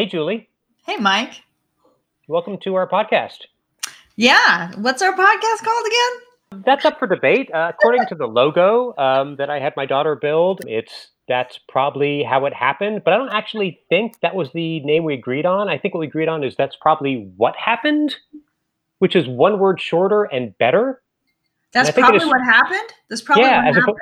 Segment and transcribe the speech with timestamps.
[0.00, 0.48] Hey, Julie.
[0.86, 1.42] Hey, Mike.
[2.26, 3.40] Welcome to our podcast.
[4.16, 4.72] Yeah.
[4.78, 6.62] What's our podcast called again?
[6.64, 7.52] That's up for debate.
[7.52, 12.22] Uh, according to the logo um, that I had my daughter build, it's that's probably
[12.22, 13.02] how it happened.
[13.04, 15.68] But I don't actually think that was the name we agreed on.
[15.68, 18.16] I think what we agreed on is that's probably what happened,
[19.00, 21.02] which is one word shorter and better.
[21.72, 22.94] That's probably what happened.
[23.10, 23.96] That's probably yeah, what happened.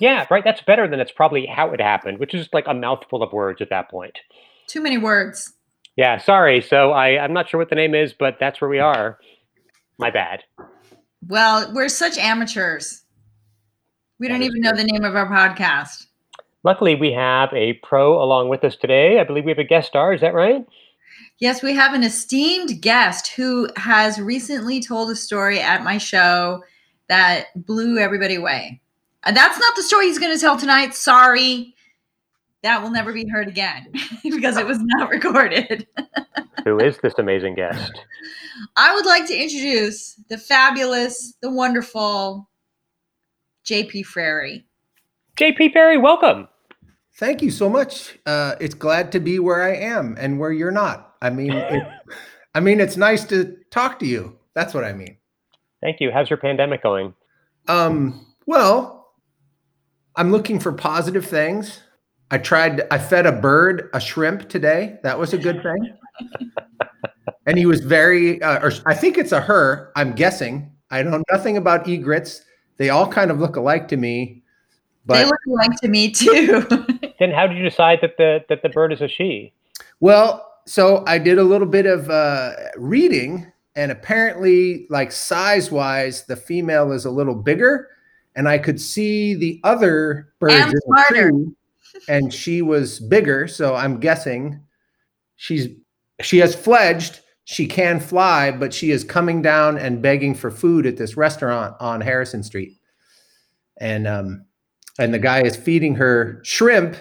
[0.00, 0.42] yeah, right.
[0.42, 3.62] That's better than it's probably how it happened, which is like a mouthful of words
[3.62, 4.18] at that point.
[4.68, 5.52] Too many words.
[5.96, 6.60] Yeah, sorry.
[6.60, 9.18] So I, I'm not sure what the name is, but that's where we are.
[9.98, 10.44] My bad.
[11.26, 13.02] Well, we're such amateurs.
[14.20, 16.06] We don't even know the name of our podcast.
[16.62, 19.18] Luckily, we have a pro along with us today.
[19.18, 20.12] I believe we have a guest star.
[20.12, 20.64] Is that right?
[21.38, 26.62] Yes, we have an esteemed guest who has recently told a story at my show
[27.08, 28.80] that blew everybody away.
[29.24, 30.94] And that's not the story he's going to tell tonight.
[30.94, 31.74] Sorry.
[32.62, 35.86] That will never be heard again because it was not recorded.
[36.64, 37.92] Who is this amazing guest?
[38.76, 42.48] I would like to introduce the fabulous, the wonderful
[43.64, 44.66] JP Frary.
[45.36, 46.48] JP Ferry, welcome.
[47.16, 48.18] Thank you so much.
[48.26, 51.14] Uh, it's glad to be where I am and where you're not.
[51.22, 51.82] I mean, it,
[52.54, 54.36] I mean, it's nice to talk to you.
[54.54, 55.16] That's what I mean.
[55.80, 56.10] Thank you.
[56.12, 57.14] How's your pandemic going?
[57.68, 59.12] Um, well,
[60.16, 61.80] I'm looking for positive things.
[62.30, 62.82] I tried.
[62.90, 64.98] I fed a bird a shrimp today.
[65.02, 65.94] That was a good thing.
[67.46, 69.92] and he was very, uh, or I think it's a her.
[69.96, 70.70] I'm guessing.
[70.90, 72.42] I know nothing about egrets.
[72.76, 74.42] They all kind of look alike to me.
[75.06, 76.66] they look alike to me too.
[77.18, 79.52] Then how did you decide that the that the bird is a she?
[79.98, 86.26] Well, so I did a little bit of uh, reading, and apparently, like size wise,
[86.26, 87.88] the female is a little bigger,
[88.36, 91.30] and I could see the other birds And in the smarter.
[91.30, 91.46] tree,
[92.08, 93.48] and she was bigger.
[93.48, 94.60] So I'm guessing
[95.36, 95.68] she's
[96.20, 97.20] she has fledged.
[97.44, 101.74] She can fly, but she is coming down and begging for food at this restaurant
[101.80, 102.76] on Harrison Street,
[103.80, 104.44] and um,
[104.98, 106.96] and the guy is feeding her shrimp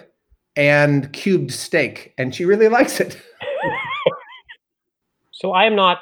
[0.56, 3.22] and cubed steak, and she really likes it.
[5.38, 6.00] So I am not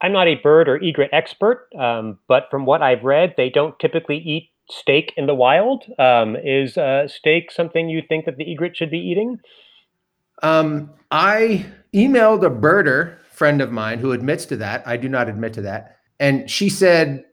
[0.00, 3.78] I'm not a bird or egret expert, um, but from what I've read, they don't
[3.78, 5.84] typically eat steak in the wild.
[5.98, 9.38] Um, is uh, steak something you think that the egret should be eating?
[10.42, 14.86] Um, I emailed a birder friend of mine who admits to that.
[14.86, 15.96] I do not admit to that.
[16.18, 17.24] And she said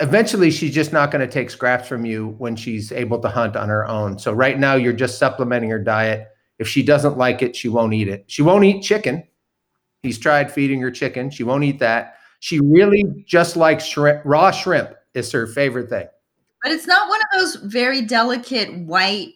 [0.00, 3.56] eventually she's just not going to take scraps from you when she's able to hunt
[3.56, 4.18] on her own.
[4.18, 6.28] So right now you're just supplementing her diet.
[6.58, 8.24] If she doesn't like it, she won't eat it.
[8.26, 9.24] She won't eat chicken.
[10.02, 11.30] He's tried feeding her chicken.
[11.30, 12.16] She won't eat that.
[12.40, 14.22] She really just likes shrimp.
[14.24, 16.06] Raw shrimp is her favorite thing.
[16.62, 19.34] But it's not one of those very delicate white,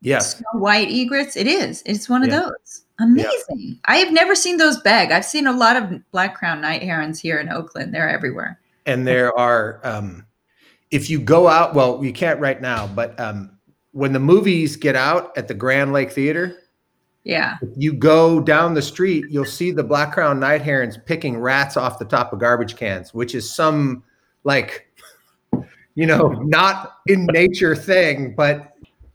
[0.00, 0.36] Yes.
[0.38, 1.36] snow white egrets.
[1.36, 1.82] It is.
[1.86, 2.40] It's one of Yeah.
[2.40, 2.82] those.
[3.00, 3.78] Amazing.
[3.86, 5.10] I have never seen those beg.
[5.10, 7.92] I've seen a lot of black crown night herons here in Oakland.
[7.94, 8.58] They're everywhere.
[8.86, 10.24] and there are um,
[10.92, 13.50] if you go out well you can't right now but um,
[13.90, 16.56] when the movies get out at the grand lake theater
[17.24, 17.56] Yeah.
[17.62, 21.76] if you go down the street you'll see the black crown night herons picking rats
[21.76, 24.04] off the top of garbage cans which is some
[24.44, 24.85] like
[25.96, 28.72] you know not in nature thing but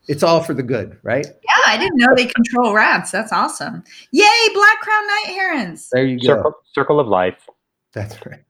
[0.08, 3.10] it's all for the good right Yeah, I didn't know they control rats.
[3.12, 3.82] That's awesome.
[4.10, 5.88] Yay, black crown night herons.
[5.92, 7.48] there you go Circle circle of life.
[7.92, 8.40] that's right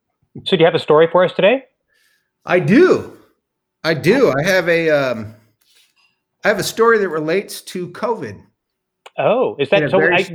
[0.44, 1.65] So do you have a story for us today?
[2.47, 3.16] I do.
[3.84, 4.32] I do.
[4.37, 5.34] I have a um
[6.44, 8.42] I have a story that relates to COVID.
[9.19, 9.98] Oh, is that so?
[9.98, 10.31] very I, s-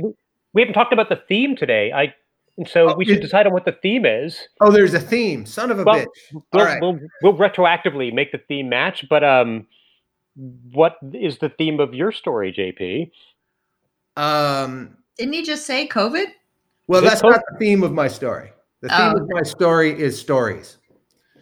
[0.54, 1.92] we haven't talked about the theme today.
[1.92, 2.14] I
[2.58, 4.48] and so Oh, we should it- decide on what the theme is.
[4.60, 5.46] Oh, there's a theme.
[5.46, 6.06] Son of a Well, bitch.
[6.32, 6.80] We'll, All right.
[6.82, 9.66] we'll we'll retroactively make the theme match, but um,
[10.72, 13.10] what is the theme of your story, JP?
[14.22, 16.26] Um, Didn't he just say COVID?
[16.88, 17.30] well, Is that's COVID?
[17.30, 18.50] not the theme of my story.
[18.82, 20.76] The theme Oh, of my story is stories.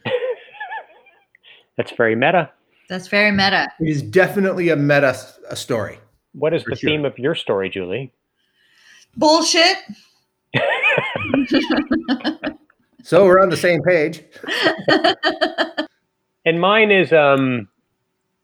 [1.77, 2.51] That's very meta.
[2.89, 3.69] That's very meta.
[3.81, 5.99] It is definitely a meta s- a story.
[6.33, 6.89] What is the sure.
[6.91, 8.13] theme of your story, Julie?
[9.17, 9.77] Bullshit.
[13.03, 14.23] So we're on the same page.
[16.45, 17.67] And mine is um,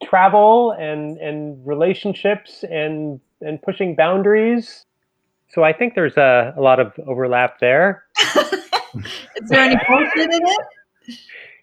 [0.02, 4.86] travel and and relationships and and pushing boundaries.
[5.50, 8.02] So I think there's a, a lot of overlap there.
[8.20, 11.18] Is there any bullshit in it?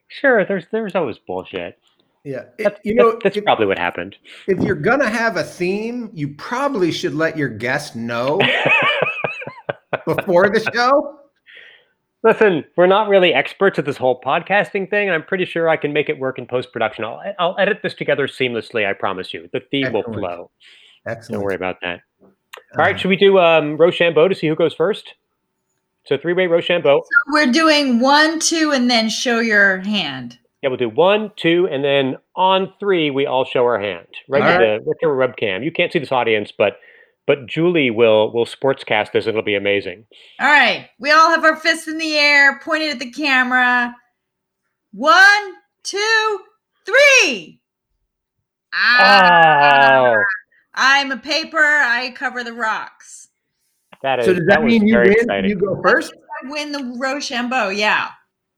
[0.07, 1.77] Sure, there's there's always bullshit.
[2.23, 2.43] Yeah.
[2.57, 4.15] It- That's, you know, that's, that's if, probably what happened.
[4.47, 8.39] if you're gonna have a theme, you probably should let your guest know
[10.05, 11.15] before the show.
[12.23, 15.77] Listen, we're not really experts at this whole podcasting thing, and I'm pretty sure I
[15.77, 17.05] can make it work in post production.
[17.05, 18.85] I'll, I'll edit this together seamlessly.
[18.85, 19.49] I promise you.
[19.53, 20.19] The theme will Excellent.
[20.19, 20.51] flow.
[21.29, 22.01] Don't worry about that.
[22.21, 22.29] All
[22.77, 25.15] right, should we do um, Rochambeau to see who goes first?
[26.05, 27.01] So three way Rochambeau.
[27.01, 30.39] So we're doing one, two, and then show your hand.
[30.61, 34.41] Yeah, we'll do one, two, and then on three we all show our hand right
[34.41, 35.63] All to the right to a webcam.
[35.63, 36.79] You can't see this audience, but
[37.29, 39.27] but Julie will will sportscast this.
[39.27, 40.03] It'll be amazing.
[40.39, 40.89] All right.
[40.99, 43.95] We all have our fists in the air, pointed at the camera.
[44.93, 45.53] One,
[45.83, 46.39] two,
[46.87, 47.61] three.
[48.73, 50.23] Ah, Oh,
[50.73, 51.59] I'm a paper.
[51.59, 53.27] I cover the rocks.
[54.01, 55.17] that is So does that, was mean you very win?
[55.19, 55.49] exciting.
[55.51, 56.11] You go first.
[56.43, 57.69] I win the Rochambeau.
[57.69, 58.07] Yeah.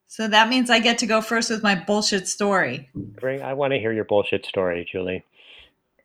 [0.08, 2.90] So that means I get to go first with my bullshit story.
[2.96, 5.26] Bring- I want to hear your bullshit story, Julie.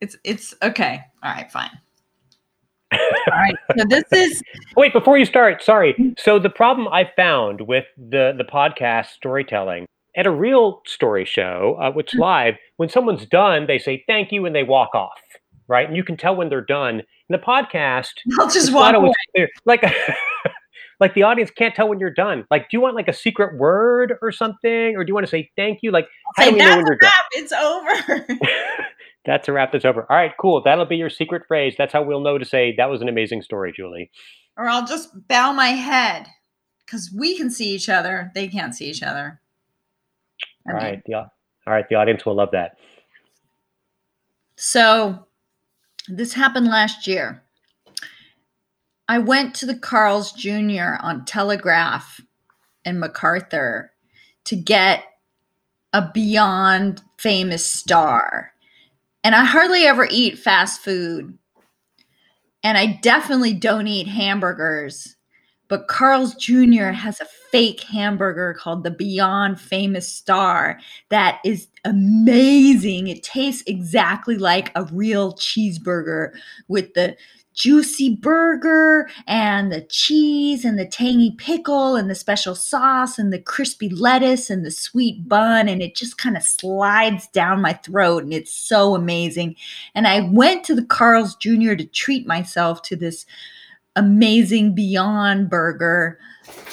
[0.01, 0.99] It's it's okay.
[1.23, 1.71] All right, fine.
[2.93, 3.55] All right.
[3.77, 4.41] So this is
[4.77, 6.15] Wait, before you start, sorry.
[6.17, 9.87] So the problem I found with the the podcast storytelling
[10.17, 14.45] at a real story show, uh, which live, when someone's done, they say thank you
[14.45, 15.19] and they walk off,
[15.67, 15.87] right?
[15.87, 16.99] And you can tell when they're done.
[17.29, 19.11] In the podcast, I'll just walk away.
[19.35, 19.49] clear.
[19.65, 19.83] Like,
[20.99, 22.45] like the audience can't tell when you're done.
[22.49, 25.29] Like, do you want like a secret word or something, or do you want to
[25.29, 25.91] say thank you?
[25.91, 27.11] Like, how Say, do we know when you're done?
[27.33, 28.25] It's over.
[29.27, 29.73] That's a wrap.
[29.73, 30.07] That's over.
[30.09, 30.63] All right, cool.
[30.63, 31.75] That'll be your secret phrase.
[31.77, 34.09] That's how we'll know to say that was an amazing story, Julie.
[34.55, 36.27] or I'll just bow my head
[36.85, 38.31] because we can see each other.
[38.33, 39.41] They can't see each other.
[40.65, 41.29] All right, the all
[41.67, 41.87] right.
[41.89, 42.77] The audience will love that.
[44.55, 45.27] So
[46.07, 47.43] this happened last year.
[49.09, 50.95] I went to the Carl's Jr.
[51.01, 52.21] on Telegraph
[52.85, 53.91] and MacArthur
[54.45, 55.03] to get
[55.93, 58.53] a beyond famous star.
[59.27, 61.37] And I hardly ever eat fast food.
[62.63, 65.17] And I definitely don't eat hamburgers.
[65.67, 66.91] But Carl's Jr.
[66.91, 70.79] has a fake hamburger called the Beyond Famous Star
[71.09, 73.09] that is amazing.
[73.09, 76.31] It tastes exactly like a real cheeseburger
[76.69, 77.17] with the
[77.57, 83.39] juicy burger and the cheese and the tangy pickle and the special sauce and the
[83.39, 85.67] crispy lettuce and the sweet bun.
[85.67, 89.55] And it just kind of slides down my throat and it's so amazing.
[89.95, 91.73] And I went to the Carl's Jr.
[91.73, 93.25] to treat myself to this
[93.95, 96.19] amazing Beyond Burger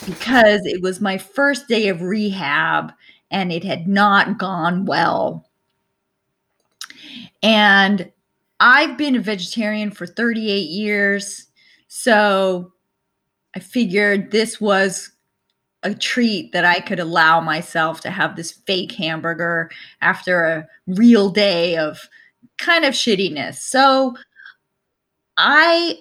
[0.05, 2.93] because it was my first day of rehab
[3.31, 5.49] and it had not gone well.
[7.43, 8.13] And
[8.61, 11.47] I've been a vegetarian for 38 years.
[11.89, 12.73] So
[13.55, 15.11] I figured this was
[15.83, 19.71] a treat that I could allow myself to have this fake hamburger
[20.01, 22.09] after a real day of
[22.59, 23.57] kind of shittiness.
[23.57, 24.17] So
[25.37, 25.99] I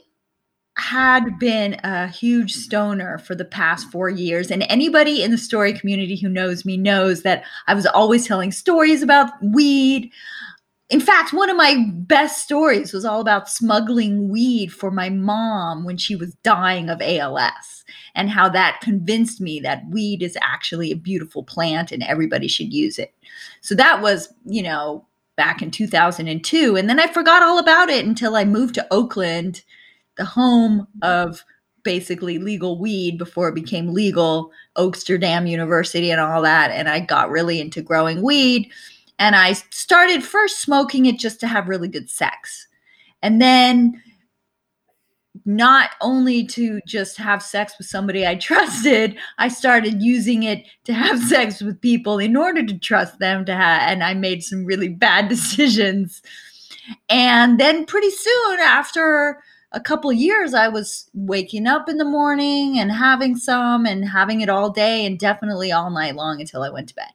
[0.78, 4.50] had been a huge stoner for the past four years.
[4.50, 8.52] And anybody in the story community who knows me knows that I was always telling
[8.52, 10.12] stories about weed.
[10.94, 15.86] In fact, one of my best stories was all about smuggling weed for my mom
[15.86, 20.92] when she was dying of ALS and how that convinced me that weed is actually
[20.92, 23.12] a beautiful plant and everybody should use it.
[23.60, 26.76] So that was, you know, back in 2002.
[26.76, 29.64] And then I forgot all about it until I moved to Oakland
[30.18, 31.44] the home of
[31.82, 36.70] basically legal weed before it became legal, Oaksterdam University and all that.
[36.70, 38.72] And I got really into growing weed.
[39.20, 42.68] And I started first smoking it just to have really good sex.
[43.22, 44.02] And then
[45.46, 50.94] not only to just have sex with somebody I trusted, I started using it to
[50.94, 54.66] have sex with people in order to trust them to have and I made some
[54.66, 56.22] really bad decisions.
[57.10, 59.40] And then pretty soon after
[59.72, 64.42] a couple years I was waking up in the morning and having some and having
[64.42, 67.10] it all day and definitely all night long until I went to bed.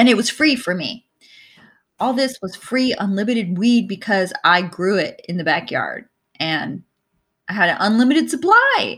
[0.00, 1.04] And it was free for me.
[1.98, 6.82] All this was free, unlimited weed because I grew it in the backyard and
[7.50, 8.96] I had an unlimited supply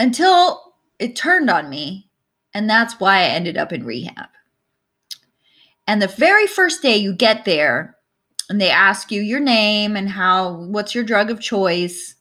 [0.00, 2.10] until it turned on me.
[2.52, 4.26] And that's why I ended up in rehab.
[5.86, 7.96] And the very first day you get there,
[8.50, 12.15] and they ask you your name and how, what's your drug of choice.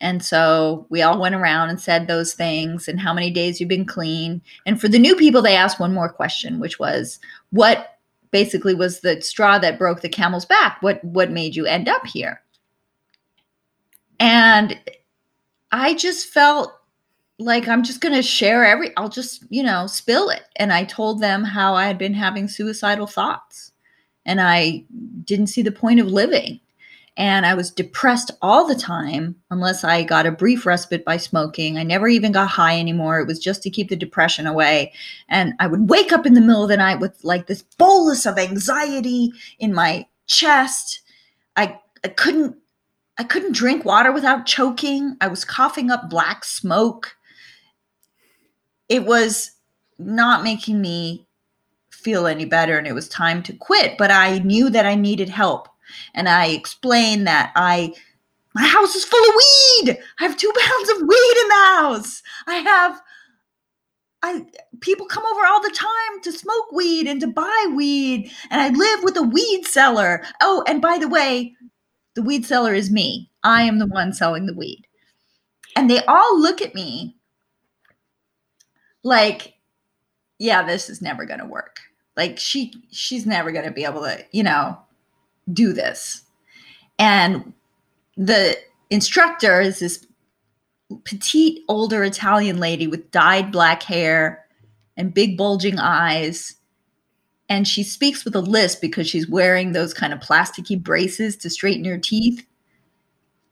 [0.00, 3.68] And so we all went around and said those things and how many days you've
[3.68, 4.40] been clean.
[4.64, 7.18] And for the new people, they asked one more question, which was,
[7.50, 7.98] what
[8.30, 10.78] basically was the straw that broke the camel's back?
[10.80, 12.40] What what made you end up here?
[14.18, 14.78] And
[15.72, 16.72] I just felt
[17.38, 20.42] like I'm just going to share every I'll just, you know, spill it.
[20.56, 23.72] And I told them how I had been having suicidal thoughts
[24.26, 24.84] and I
[25.24, 26.60] didn't see the point of living.
[27.16, 31.76] And I was depressed all the time unless I got a brief respite by smoking.
[31.76, 33.20] I never even got high anymore.
[33.20, 34.92] It was just to keep the depression away.
[35.28, 38.26] And I would wake up in the middle of the night with like this bolus
[38.26, 41.00] of anxiety in my chest.
[41.56, 42.56] I, I couldn't
[43.18, 45.14] I couldn't drink water without choking.
[45.20, 47.16] I was coughing up black smoke.
[48.88, 49.50] It was
[49.98, 51.26] not making me
[51.90, 55.28] feel any better and it was time to quit, but I knew that I needed
[55.28, 55.68] help.
[56.14, 57.94] And I explain that I
[58.54, 59.98] my house is full of weed.
[60.18, 62.22] I have two pounds of weed in the house.
[62.46, 63.00] I have
[64.22, 64.44] I
[64.80, 68.68] people come over all the time to smoke weed and to buy weed, and I
[68.68, 70.22] live with a weed seller.
[70.42, 71.54] Oh, and by the way,
[72.14, 73.30] the weed seller is me.
[73.42, 74.86] I am the one selling the weed.
[75.76, 77.16] And they all look at me
[79.02, 79.54] like,
[80.38, 81.80] yeah, this is never to work.
[82.16, 84.78] Like she she's never to be able to, you know,
[85.52, 86.22] do this.
[86.98, 87.52] And
[88.16, 88.56] the
[88.90, 90.06] instructor is this
[91.04, 94.44] petite older Italian lady with dyed black hair
[94.96, 96.56] and big bulging eyes.
[97.48, 101.50] And she speaks with a lisp because she's wearing those kind of plasticky braces to
[101.50, 102.46] straighten her teeth.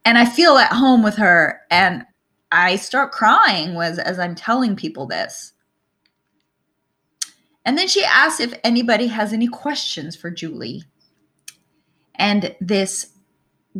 [0.04, 2.04] And I feel at home with her and
[2.50, 5.52] I start crying as, as I'm telling people this.
[7.64, 10.84] And then she asks if anybody has any questions for Julie.
[12.18, 13.12] And this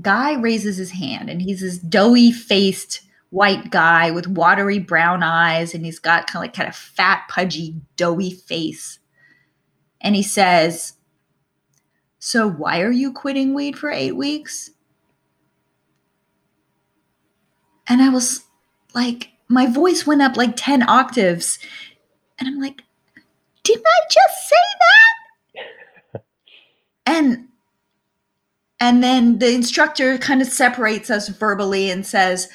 [0.00, 5.75] guy raises his hand and he's this doughy faced white guy with watery brown eyes
[5.75, 8.99] and he's got kind of like kind of fat pudgy doughy face.
[10.00, 10.95] And he says
[12.21, 14.71] so why are you quitting weed for eight weeks?
[17.88, 18.45] And i was
[18.95, 21.59] like my voice went up like 10 octaves.
[22.38, 22.83] And i'm like
[23.62, 24.57] didn't i just say
[26.14, 26.23] that?
[27.07, 27.49] And
[28.80, 32.49] and then the instructor kind of separates us verbally and says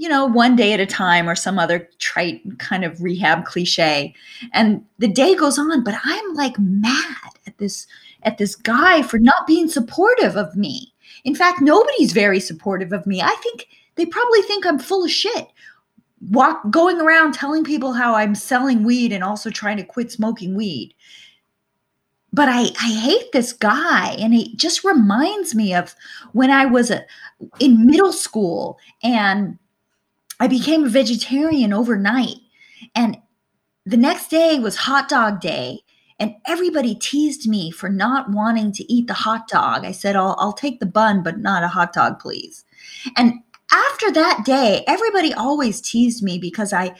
[0.00, 4.14] you know, one day at a time or some other trite kind of rehab cliche.
[4.54, 7.86] And the day goes on, but I'm like mad at this
[8.22, 10.94] at this guy for not being supportive of me.
[11.24, 13.20] In fact, nobody's very supportive of me.
[13.20, 15.48] I think they probably think I'm full of shit.
[16.30, 20.54] Walk going around telling people how I'm selling weed and also trying to quit smoking
[20.54, 20.94] weed.
[22.32, 25.94] But I, I hate this guy, and it just reminds me of
[26.32, 27.04] when I was a,
[27.58, 29.58] in middle school and
[30.38, 32.36] I became a vegetarian overnight.
[32.94, 33.18] And
[33.84, 35.80] the next day was hot dog day.
[36.18, 39.86] And everybody teased me for not wanting to eat the hot dog.
[39.86, 42.64] I said, I'll, I'll take the bun, but not a hot dog, please.
[43.16, 43.40] And
[43.72, 46.94] after that day, everybody always teased me because I,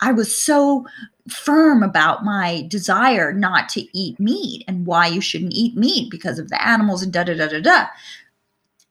[0.00, 0.86] I was so
[1.28, 6.38] firm about my desire not to eat meat and why you shouldn't eat meat because
[6.38, 7.86] of the animals and da da da da da.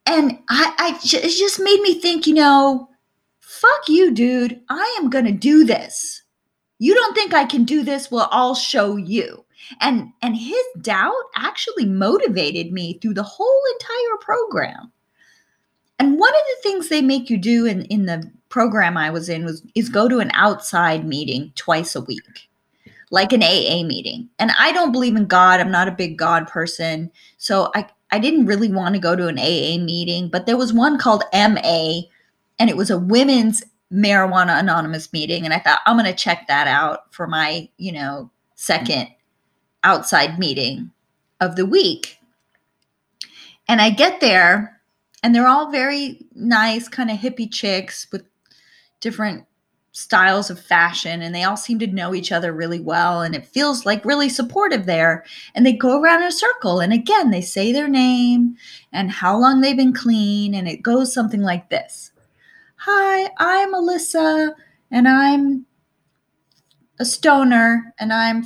[0.06, 2.88] And I, I it just made me think, you know,
[3.40, 4.60] fuck you, dude.
[4.68, 6.22] I am to do this.
[6.78, 8.10] You don't think I can do this?
[8.10, 9.44] Well, I'll show you.
[9.80, 14.92] And and his doubt actually motivated me through the whole entire program.
[15.98, 19.28] And one of the things they make you do in, in the program I was
[19.28, 22.48] in was is go to an outside meeting twice a week,
[23.10, 24.28] like an AA meeting.
[24.38, 25.58] And I don't believe in God.
[25.58, 27.10] I'm not a big God person.
[27.36, 30.72] So I, I didn't really want to go to an AA meeting, but there was
[30.72, 32.02] one called MA,
[32.60, 36.48] and it was a women's marijuana anonymous meeting and i thought i'm going to check
[36.48, 39.06] that out for my you know second
[39.84, 40.90] outside meeting
[41.40, 42.16] of the week
[43.68, 44.80] and i get there
[45.22, 48.24] and they're all very nice kind of hippie chicks with
[49.04, 49.44] different
[49.92, 53.46] styles of fashion and they all seem to know each other really well and it
[53.46, 57.40] feels like really supportive there and they go around in a circle and again they
[57.40, 58.56] say their name
[58.92, 62.10] and how long they've been clean and it goes something like this
[62.86, 64.52] Hi, I'm Alyssa,
[64.90, 65.64] and I'm
[67.00, 68.44] a stoner, and I'm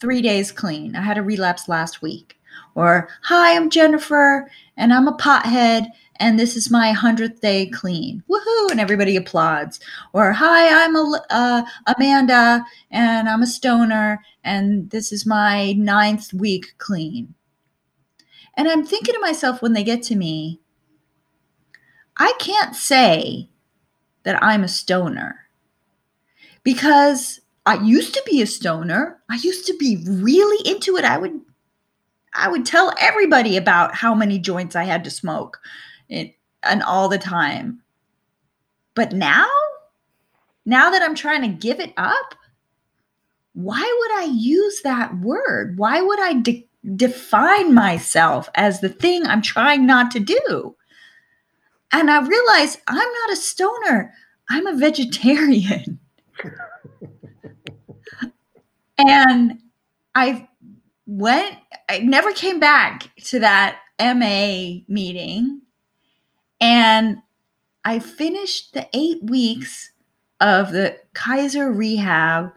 [0.00, 0.96] three days clean.
[0.96, 2.38] I had a relapse last week.
[2.74, 8.22] Or, Hi, I'm Jennifer, and I'm a pothead, and this is my 100th day clean.
[8.28, 8.70] Woohoo!
[8.70, 9.80] And everybody applauds.
[10.12, 16.74] Or, Hi, I'm uh, Amanda, and I'm a stoner, and this is my ninth week
[16.78, 17.34] clean.
[18.54, 20.60] And I'm thinking to myself when they get to me,
[22.16, 23.50] I can't say
[24.22, 25.40] that I'm a stoner.
[26.62, 29.20] Because I used to be a stoner.
[29.28, 31.04] I used to be really into it.
[31.04, 31.40] I would
[32.32, 35.58] I would tell everybody about how many joints I had to smoke
[36.10, 36.32] and,
[36.62, 37.82] and all the time.
[38.94, 39.48] But now,
[40.64, 42.34] now that I'm trying to give it up,
[43.52, 45.78] why would I use that word?
[45.78, 50.76] Why would I de- define myself as the thing I'm trying not to do?
[51.92, 54.12] And I realized I'm not a stoner,
[54.50, 56.00] I'm a vegetarian.
[58.98, 59.58] and
[60.14, 60.48] I
[61.06, 61.56] went,
[61.88, 65.62] I never came back to that MA meeting
[66.60, 67.18] and
[67.84, 69.92] I finished the eight weeks
[70.40, 72.52] of the Kaiser rehab.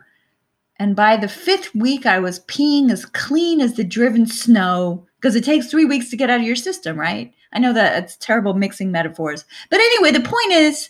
[0.78, 5.36] And by the fifth week, I was peeing as clean as the driven snow because
[5.36, 7.34] it takes three weeks to get out of your system, right?
[7.52, 9.46] I know that it's terrible mixing metaphors.
[9.70, 10.90] But anyway, the point is,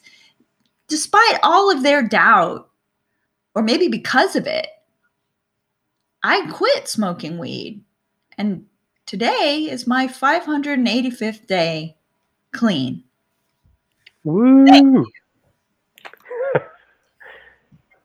[0.88, 2.70] despite all of their doubt,
[3.56, 4.68] or maybe because of it,
[6.22, 7.84] I quit smoking weed.
[8.38, 8.66] And
[9.06, 11.98] today is my 585th day
[12.54, 13.04] clean.
[14.24, 14.66] Woo!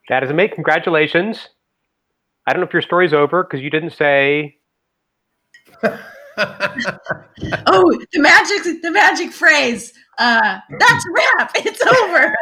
[0.08, 0.54] that is amazing.
[0.54, 1.48] Congratulations.
[2.46, 4.58] I don't know if your story's over because you didn't say.
[5.82, 5.98] oh,
[8.12, 9.92] the magic, the magic phrase.
[10.18, 11.52] Uh, that's a wrap.
[11.56, 12.34] It's over.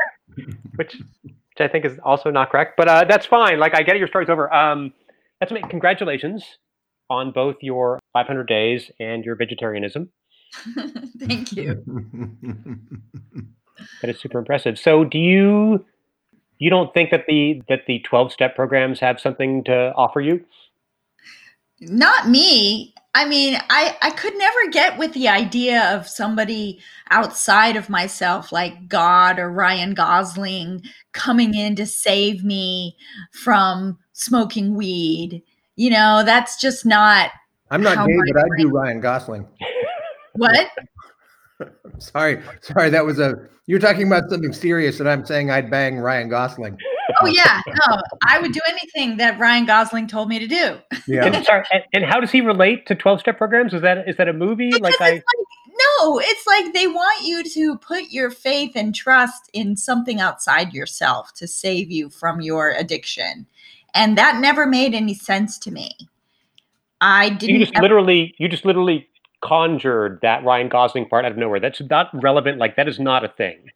[0.76, 3.58] which, which I think is also not correct, but uh, that's fine.
[3.58, 4.52] Like I get it, your story's over.
[4.52, 4.92] Um,
[5.40, 5.70] that's amazing.
[5.70, 6.44] Congratulations
[7.10, 10.10] on both your 500 days and your vegetarianism.
[11.18, 11.84] Thank you.
[14.00, 14.78] That is super impressive.
[14.78, 15.84] So, do you
[16.58, 20.44] you don't think that the that the 12 step programs have something to offer you?
[21.80, 22.94] Not me.
[23.14, 26.80] I mean, I I could never get with the idea of somebody
[27.10, 30.82] outside of myself like God or Ryan Gosling
[31.12, 32.96] coming in to save me
[33.32, 35.42] from smoking weed.
[35.76, 37.30] You know, that's just not
[37.70, 39.48] I'm not How gay, but I do Ryan Gosling.
[40.34, 40.68] what?
[41.98, 43.34] sorry, sorry, that was a
[43.66, 46.76] you're talking about something serious, and I'm saying I'd bang Ryan Gosling.
[47.20, 50.78] Oh yeah, no, I would do anything that Ryan Gosling told me to do.
[51.06, 51.26] Yeah.
[51.26, 53.72] And, sorry, and, and how does he relate to 12 step programs?
[53.74, 54.72] Is that is that a movie?
[54.72, 55.24] Like I like,
[56.00, 60.72] no, it's like they want you to put your faith and trust in something outside
[60.72, 63.46] yourself to save you from your addiction.
[63.94, 65.92] And that never made any sense to me.
[67.00, 69.08] I didn't You just ever- literally you just literally
[69.42, 71.60] conjured that Ryan Gosling part out of nowhere.
[71.60, 72.58] That's not relevant.
[72.58, 73.70] Like that is not a thing.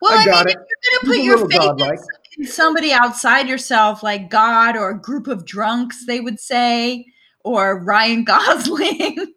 [0.00, 0.58] well, I I, mean, it.
[0.58, 1.98] if you're gonna a put your little faith in, godlike.
[2.38, 7.06] in somebody outside yourself, like God or a group of drunks, they would say,
[7.44, 9.34] or Ryan Gosling,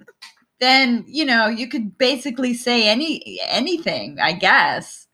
[0.60, 5.08] then you know you could basically say any anything, I guess.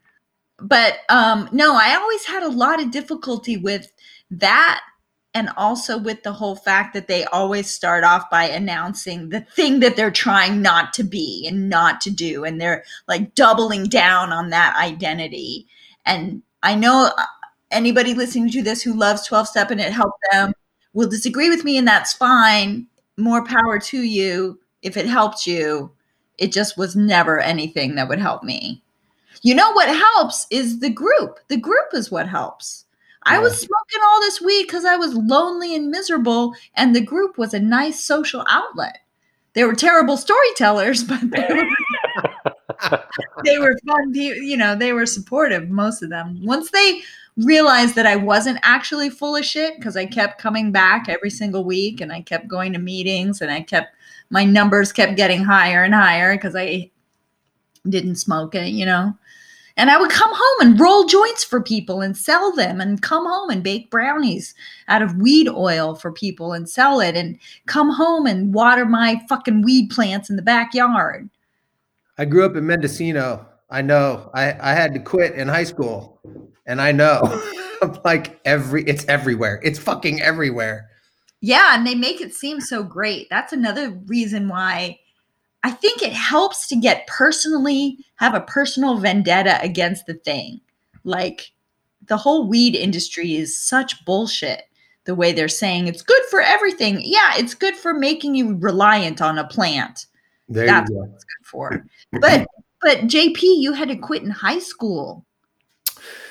[0.61, 3.91] But um, no, I always had a lot of difficulty with
[4.31, 4.81] that,
[5.33, 9.79] and also with the whole fact that they always start off by announcing the thing
[9.79, 14.31] that they're trying not to be and not to do, and they're like doubling down
[14.31, 15.67] on that identity.
[16.05, 17.23] And I know uh,
[17.71, 20.53] anybody listening to this who loves 12 step and it helped them
[20.93, 22.87] will disagree with me, and that's fine.
[23.17, 25.91] More power to you if it helped you.
[26.37, 28.81] It just was never anything that would help me.
[29.41, 31.39] You know what helps is the group.
[31.49, 32.85] The group is what helps.
[33.23, 33.41] I Yeah.
[33.41, 37.53] was smoking all this weed because I was lonely and miserable, and the group was
[37.53, 38.99] a nice social outlet.
[39.53, 41.67] They were terrible storytellers, but they were
[43.43, 44.13] they were fun.
[44.13, 46.39] You know, they were supportive, most of them.
[46.45, 47.01] Once they
[47.37, 51.63] realized that I wasn't actually full of shit because I kept coming back every single
[51.63, 53.95] week and I kept going to meetings and I kept
[54.29, 56.91] my numbers kept getting higher and higher because I
[57.87, 59.17] didn't smoke it, you know.
[59.79, 63.25] And I would come home and roll joints for people and sell them and come
[63.25, 64.53] home and bake brownies
[64.89, 69.21] out of weed oil for people and sell it and come home and water my
[69.29, 71.29] fucking weed plants in the backyard.
[72.17, 73.47] I grew up in Mendocino.
[73.69, 74.29] I know.
[74.33, 76.19] I, I had to quit in high school,
[76.65, 77.41] and I know.
[78.03, 79.61] like every, it's everywhere.
[79.63, 80.89] It's fucking everywhere.
[81.39, 83.29] Yeah, and they make it seem so great.
[83.29, 84.99] That's another reason why
[85.63, 90.61] I think it helps to get personally have a personal vendetta against the thing.
[91.03, 91.51] Like
[92.07, 94.63] the whole weed industry is such bullshit.
[95.05, 97.01] The way they're saying it's good for everything.
[97.03, 100.05] Yeah, it's good for making you reliant on a plant.
[100.47, 101.01] There That's you go.
[101.01, 101.85] what it's good for.
[102.19, 102.47] But
[102.81, 105.25] but JP, you had to quit in high school.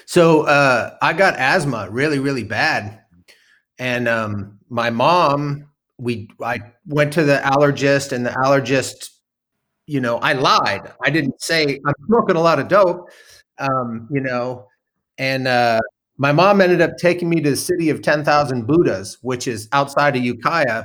[0.06, 3.00] So uh, I got asthma really, really bad,
[3.78, 5.64] and um, my mom.
[6.00, 9.10] We I went to the allergist, and the allergist,
[9.88, 10.92] you know, I lied.
[11.04, 13.10] I didn't say I'm smoking a lot of dope,
[13.58, 14.66] um, you know,
[15.18, 15.80] and uh,
[16.18, 19.68] my mom ended up taking me to the city of ten thousand Buddhas, which is
[19.72, 20.84] outside of Ukiah,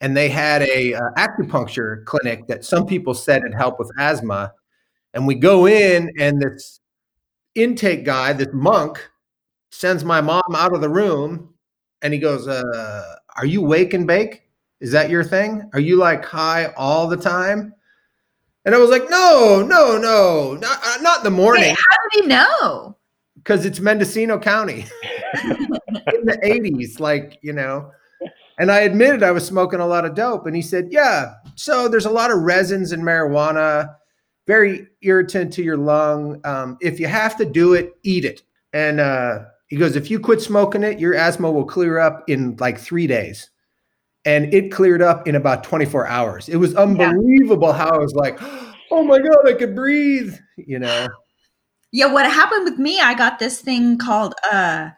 [0.00, 4.52] and they had a uh, acupuncture clinic that some people said it helped with asthma.
[5.14, 6.80] And we go in, and this
[7.54, 8.98] intake guy, this monk,
[9.70, 11.54] sends my mom out of the room
[12.02, 14.42] and he goes, uh, Are you wake and bake?
[14.80, 15.68] Is that your thing?
[15.72, 17.73] Are you like high all the time?
[18.64, 21.96] And I was like, No, no, no, not, uh, not in the morning Wait, how
[22.10, 22.96] do he know?
[23.36, 24.86] because it's Mendocino County
[25.44, 26.98] in the 80s.
[26.98, 27.90] Like, you know,
[28.58, 30.46] And I admitted I was smoking a lot of dope.
[30.46, 31.34] And he said, Yeah.
[31.56, 33.94] So there's a lot of resins in marijuana,
[34.46, 36.40] very irritant to your lung.
[36.44, 38.42] Um, if you have to do it, eat it.
[38.72, 42.56] And uh, he goes, If you quit smoking it, your asthma will clear up in
[42.60, 43.50] like three days.
[44.26, 46.48] And it cleared up in about 24 hours.
[46.48, 47.76] It was unbelievable yeah.
[47.78, 48.38] how I was like,
[48.90, 51.08] Oh my God, I could breathe, you know.
[51.90, 54.90] Yeah, what happened with me, I got this thing called uh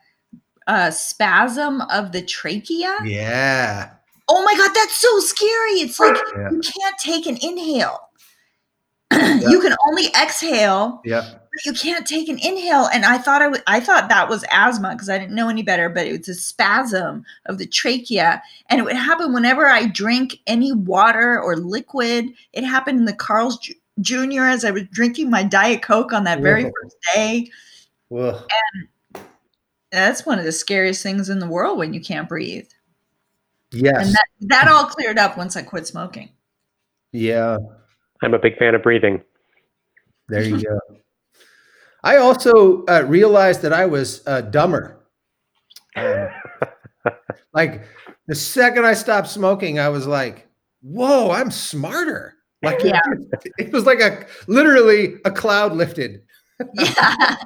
[0.67, 2.97] uh, spasm of the trachea.
[3.05, 3.91] Yeah.
[4.29, 5.81] Oh my god, that's so scary.
[5.81, 6.51] It's like yeah.
[6.51, 8.01] you can't take an inhale.
[9.12, 11.01] you can only exhale.
[11.05, 11.35] Yeah.
[11.64, 12.88] You can't take an inhale.
[12.92, 15.62] And I thought I, w- I thought that was asthma because I didn't know any
[15.62, 18.42] better, but it was a spasm of the trachea.
[18.69, 22.33] And it would happen whenever I drink any water or liquid.
[22.53, 23.59] It happened in the Carl's
[24.01, 24.42] Jr.
[24.42, 26.73] as I was drinking my Diet Coke on that very Whoa.
[26.83, 27.51] first day.
[28.09, 28.40] Whoa.
[29.14, 29.25] And
[29.90, 32.69] that's one of the scariest things in the world when you can't breathe.
[33.73, 34.07] Yes.
[34.07, 36.31] And that, that all cleared up once I quit smoking.
[37.12, 37.59] Yeah.
[38.23, 39.23] I'm a big fan of breathing.
[40.29, 40.79] There you go.
[42.07, 45.05] I also uh, realized that I was uh, dumber.
[45.97, 46.29] Um,
[47.53, 47.83] like
[48.29, 50.47] the second I stopped smoking, I was like,
[50.83, 52.35] whoa, I'm smarter.
[52.62, 53.01] Like yeah.
[53.33, 56.23] it, it was like a literally a cloud lifted.
[56.75, 57.37] yeah.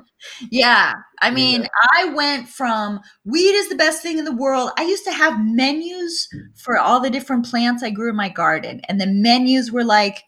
[0.50, 0.92] Yeah.
[1.22, 1.68] I mean, yeah.
[1.96, 4.72] I went from weed is the best thing in the world.
[4.76, 8.82] I used to have menus for all the different plants I grew in my garden.
[8.90, 10.22] And the menus were like,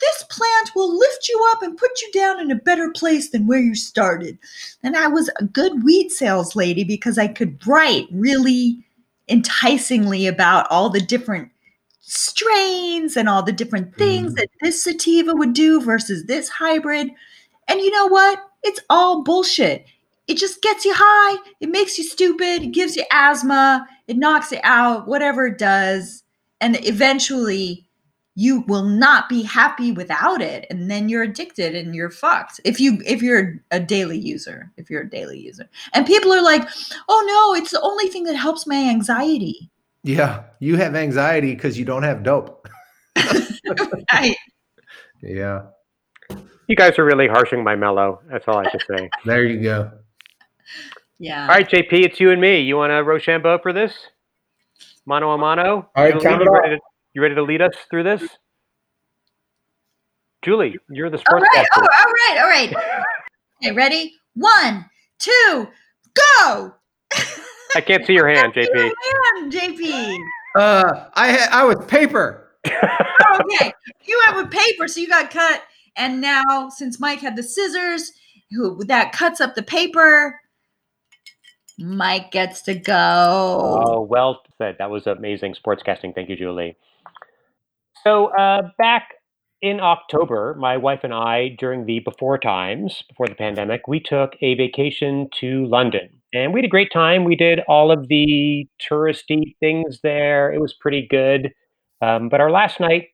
[0.00, 3.46] this plant will lift you up and put you down in a better place than
[3.46, 4.38] where you started.
[4.82, 8.84] And I was a good weed sales lady because I could write really
[9.26, 11.50] enticingly about all the different
[12.00, 14.36] strains and all the different things mm.
[14.36, 17.10] that this sativa would do versus this hybrid.
[17.66, 18.40] And you know what?
[18.62, 19.84] It's all bullshit.
[20.26, 21.38] It just gets you high.
[21.60, 22.62] It makes you stupid.
[22.62, 23.86] It gives you asthma.
[24.06, 26.22] It knocks it out, whatever it does.
[26.60, 27.87] And eventually,
[28.38, 32.78] you will not be happy without it and then you're addicted and you're fucked if
[32.78, 36.68] you if you're a daily user if you're a daily user and people are like
[37.08, 39.70] oh no it's the only thing that helps my anxiety
[40.04, 42.68] yeah you have anxiety because you don't have dope
[44.12, 44.36] right
[45.22, 45.62] yeah
[46.68, 48.20] you guys are really harshing my mellow.
[48.30, 49.10] That's all I have to say.
[49.24, 49.90] there you go.
[51.18, 51.42] Yeah.
[51.42, 52.60] All right, JP, it's you and me.
[52.60, 53.92] You want to Rochambeau for this?
[55.06, 55.88] Mano a mano?
[55.96, 56.80] All right, you, you, ready to,
[57.14, 58.22] you ready to lead us through this?
[60.42, 62.74] Julie, you're the sports All right, oh, all right, all right.
[63.62, 64.14] okay, ready?
[64.34, 64.84] One,
[65.18, 65.68] two,
[66.14, 66.74] go!
[67.74, 68.74] I can't see your hand, JP.
[68.74, 68.92] Your
[69.34, 70.18] hand, JP.
[70.56, 72.50] Uh, I had I was paper.
[72.66, 73.72] okay,
[74.04, 75.62] you have a paper, so you got cut
[75.98, 78.12] and now, since Mike had the scissors,
[78.52, 80.40] who that cuts up the paper,
[81.76, 83.82] Mike gets to go.
[83.84, 84.76] Oh, well said.
[84.78, 86.14] That was amazing sportscasting.
[86.14, 86.76] Thank you, Julie.
[88.04, 89.08] So, uh, back
[89.60, 94.34] in October, my wife and I, during the before times, before the pandemic, we took
[94.40, 96.08] a vacation to London.
[96.32, 97.24] And we had a great time.
[97.24, 100.52] We did all of the touristy things there.
[100.52, 101.50] It was pretty good.
[102.00, 103.06] Um, but our last night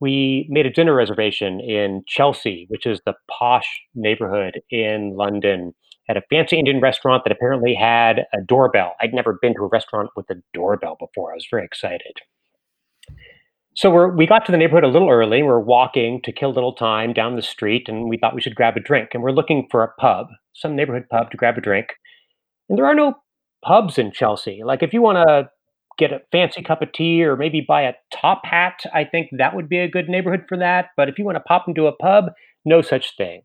[0.00, 5.74] we made a dinner reservation in Chelsea, which is the posh neighborhood in London,
[6.08, 8.94] at a fancy Indian restaurant that apparently had a doorbell.
[9.00, 11.32] I'd never been to a restaurant with a doorbell before.
[11.32, 12.20] I was very excited.
[13.78, 15.40] So we're, we got to the neighborhood a little early.
[15.40, 18.56] We're walking to kill a little time down the street, and we thought we should
[18.56, 19.10] grab a drink.
[19.14, 21.86] And we're looking for a pub, some neighborhood pub to grab a drink.
[22.68, 23.14] And there are no
[23.64, 24.62] pubs in Chelsea.
[24.64, 25.48] Like if you want to
[25.96, 29.54] get a fancy cup of tea or maybe buy a top hat, I think that
[29.54, 30.86] would be a good neighborhood for that.
[30.96, 32.32] But if you want to pop into a pub,
[32.64, 33.42] no such thing.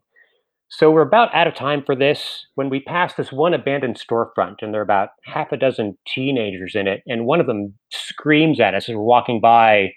[0.68, 4.56] So we're about out of time for this when we pass this one abandoned storefront,
[4.62, 8.58] and there are about half a dozen teenagers in it, and one of them screams
[8.58, 9.92] at us as we're walking by,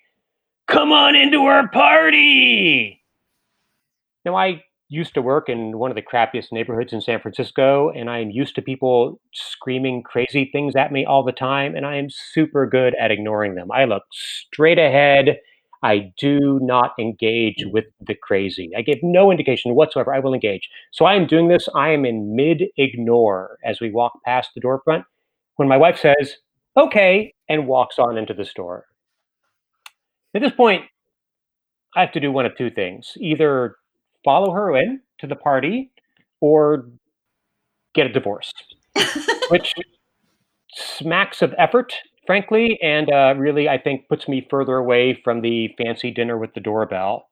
[0.67, 3.01] Come on into our party!
[4.25, 8.09] Now, I used to work in one of the crappiest neighborhoods in San Francisco, and
[8.09, 11.95] I am used to people screaming crazy things at me all the time, and I
[11.95, 13.71] am super good at ignoring them.
[13.71, 15.37] I look straight ahead.
[15.83, 18.71] I do not engage with the crazy.
[18.75, 20.13] I give no indication whatsoever.
[20.13, 20.69] I will engage.
[20.91, 21.69] So I am doing this.
[21.75, 25.05] I am in mid ignore as we walk past the door front
[25.55, 26.35] when my wife says,
[26.75, 28.86] okay, and walks on into the store.
[30.37, 30.83] At this point,
[31.95, 33.75] I have to do one of two things either
[34.23, 35.89] follow her in to the party
[36.41, 36.89] or
[37.95, 38.53] get a divorce,
[39.49, 39.73] which
[40.75, 41.91] smacks of effort,
[42.27, 46.53] frankly, and uh, really, I think, puts me further away from the fancy dinner with
[46.53, 47.29] the doorbell.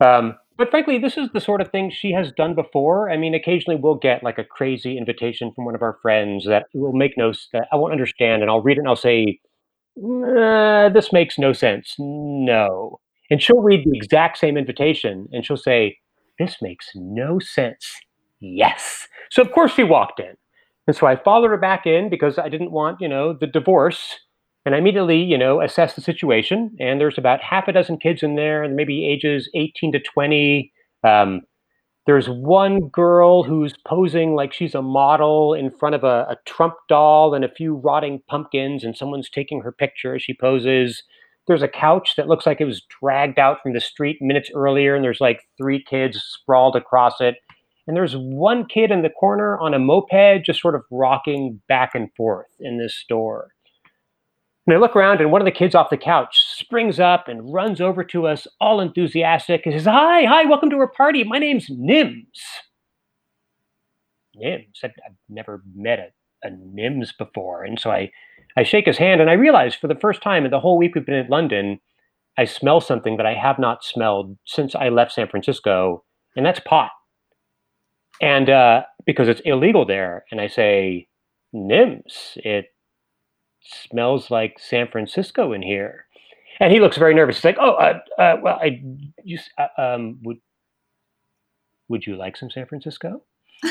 [0.00, 3.10] Um, but frankly, this is the sort of thing she has done before.
[3.10, 6.66] I mean, occasionally we'll get like a crazy invitation from one of our friends that
[6.72, 9.40] will make no that I won't understand, and I'll read it and I'll say,
[9.98, 11.94] uh, this makes no sense.
[11.98, 12.98] No.
[13.30, 15.98] And she'll read the exact same invitation and she'll say,
[16.38, 17.86] this makes no sense.
[18.40, 19.06] Yes.
[19.30, 20.34] So of course she walked in.
[20.86, 24.18] And so I followed her back in because I didn't want, you know, the divorce.
[24.64, 26.76] And I immediately, you know, assessed the situation.
[26.80, 30.72] And there's about half a dozen kids in there, and maybe ages 18 to 20.
[31.04, 31.42] Um,
[32.06, 36.74] there's one girl who's posing like she's a model in front of a, a Trump
[36.88, 41.02] doll and a few rotting pumpkins, and someone's taking her picture as she poses.
[41.46, 44.94] There's a couch that looks like it was dragged out from the street minutes earlier,
[44.94, 47.36] and there's like three kids sprawled across it.
[47.86, 51.94] And there's one kid in the corner on a moped just sort of rocking back
[51.94, 53.51] and forth in this store.
[54.66, 57.52] And I look around, and one of the kids off the couch springs up and
[57.52, 61.24] runs over to us, all enthusiastic, and says, Hi, hi, welcome to our party.
[61.24, 62.38] My name's Nims.
[64.40, 64.84] Nims.
[64.84, 67.64] I've, I've never met a, a Nims before.
[67.64, 68.12] And so I,
[68.56, 70.94] I shake his hand, and I realize for the first time in the whole week
[70.94, 71.80] we've been in London,
[72.38, 76.04] I smell something that I have not smelled since I left San Francisco,
[76.36, 76.90] and that's pot.
[78.20, 80.24] And uh, because it's illegal there.
[80.30, 81.08] And I say,
[81.52, 82.66] Nims, it
[83.62, 86.06] smells like San Francisco in here.
[86.60, 87.36] And he looks very nervous.
[87.36, 88.82] He's like, oh, uh, uh, well, I
[89.26, 90.38] just, uh, um, would,
[91.88, 93.22] would you like some San Francisco?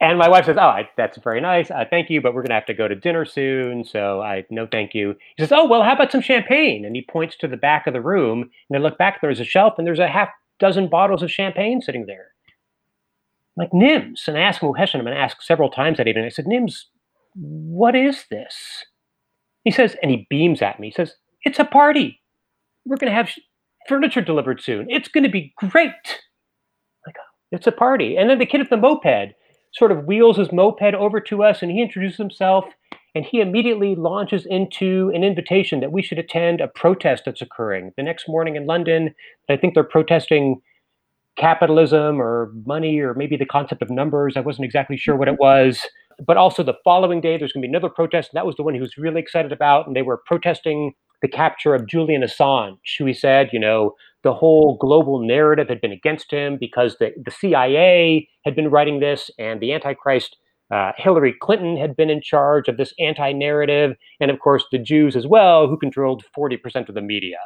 [0.00, 1.70] and my wife says, oh, I, that's very nice.
[1.70, 3.84] Uh, thank you, but we're going to have to go to dinner soon.
[3.84, 5.14] So I, no, thank you.
[5.36, 6.84] He says, oh, well, how about some champagne?
[6.84, 8.50] And he points to the back of the room.
[8.68, 11.80] And I look back, there's a shelf and there's a half dozen bottles of champagne
[11.80, 12.28] sitting there.
[13.56, 14.26] Like, Nims.
[14.26, 16.24] And I asked Muhesh, and I'm going to ask several times that evening.
[16.24, 16.84] I said, Nims,
[17.34, 18.84] what is this?
[19.64, 20.88] He says, and he beams at me.
[20.88, 22.20] He says, it's a party.
[22.86, 23.30] We're going to have
[23.88, 24.86] furniture delivered soon.
[24.88, 26.20] It's going to be great.
[27.06, 27.16] Like,
[27.52, 28.16] it's a party.
[28.16, 29.34] And then the kid at the moped
[29.72, 32.64] sort of wheels his moped over to us and he introduces himself
[33.14, 37.92] and he immediately launches into an invitation that we should attend a protest that's occurring
[37.96, 39.14] the next morning in London.
[39.48, 40.60] I think they're protesting
[41.36, 44.36] capitalism or money or maybe the concept of numbers.
[44.36, 45.42] I wasn't exactly sure what it mm-hmm.
[45.42, 45.86] was
[46.26, 48.30] but also the following day, there's going to be another protest.
[48.32, 49.86] And that was the one he was really excited about.
[49.86, 54.34] And they were protesting the capture of Julian Assange, who he said, you know, the
[54.34, 59.30] whole global narrative had been against him because the, the CIA had been writing this
[59.38, 60.36] and the Antichrist
[60.70, 63.96] uh, Hillary Clinton had been in charge of this anti narrative.
[64.20, 67.38] And of course, the Jews as well, who controlled 40% of the media.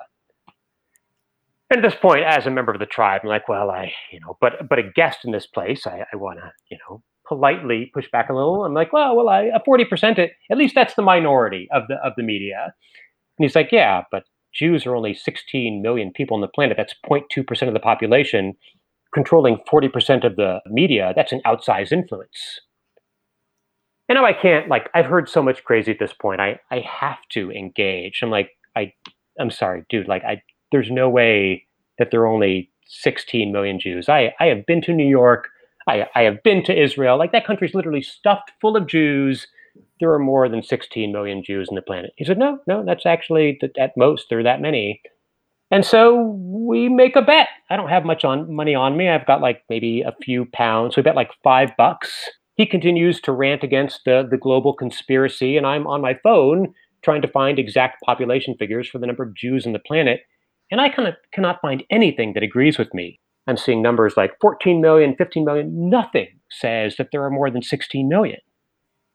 [1.71, 4.21] And at this point, as a member of the tribe, I'm like, well, I, you
[4.21, 7.91] know, but but a guest in this place, I, I want to, you know, politely
[7.95, 8.65] push back a little.
[8.65, 10.33] I'm like, well, well, I forty percent it.
[10.51, 12.75] At least that's the minority of the of the media.
[13.39, 16.77] And he's like, yeah, but Jews are only 16 million people on the planet.
[16.77, 18.55] That's 0.2 percent of the population.
[19.13, 22.61] Controlling 40 percent of the media, that's an outsized influence.
[24.09, 26.41] And now I can't like I've heard so much crazy at this point.
[26.41, 28.21] I I have to engage.
[28.23, 28.93] I'm like I
[29.39, 30.09] I'm sorry, dude.
[30.09, 31.67] Like I there's no way
[31.99, 34.09] that there are only 16 million Jews.
[34.09, 35.49] I I have been to New York
[35.87, 37.19] I, I have been to Israel.
[37.19, 39.47] Like that country's literally stuffed full of Jews.
[40.01, 42.13] There are more than 16 million Jews on the planet.
[42.17, 45.01] He said, no, no, that's actually at most there are that many.
[45.71, 47.49] And so we make a bet.
[47.71, 49.09] I don't have much on money on me.
[49.09, 50.97] I've got like maybe a few pounds.
[50.97, 52.31] We bet like five bucks.
[52.55, 57.23] He continues to rant against the, the global conspiracy, and I'm on my phone trying
[57.23, 60.21] to find exact population figures for the number of Jews on the planet.
[60.71, 63.21] And I kind of cannot find anything that agrees with me.
[63.47, 65.91] I'm seeing numbers like 14 million, 15 million.
[65.91, 68.39] Nothing says that there are more than 16 million.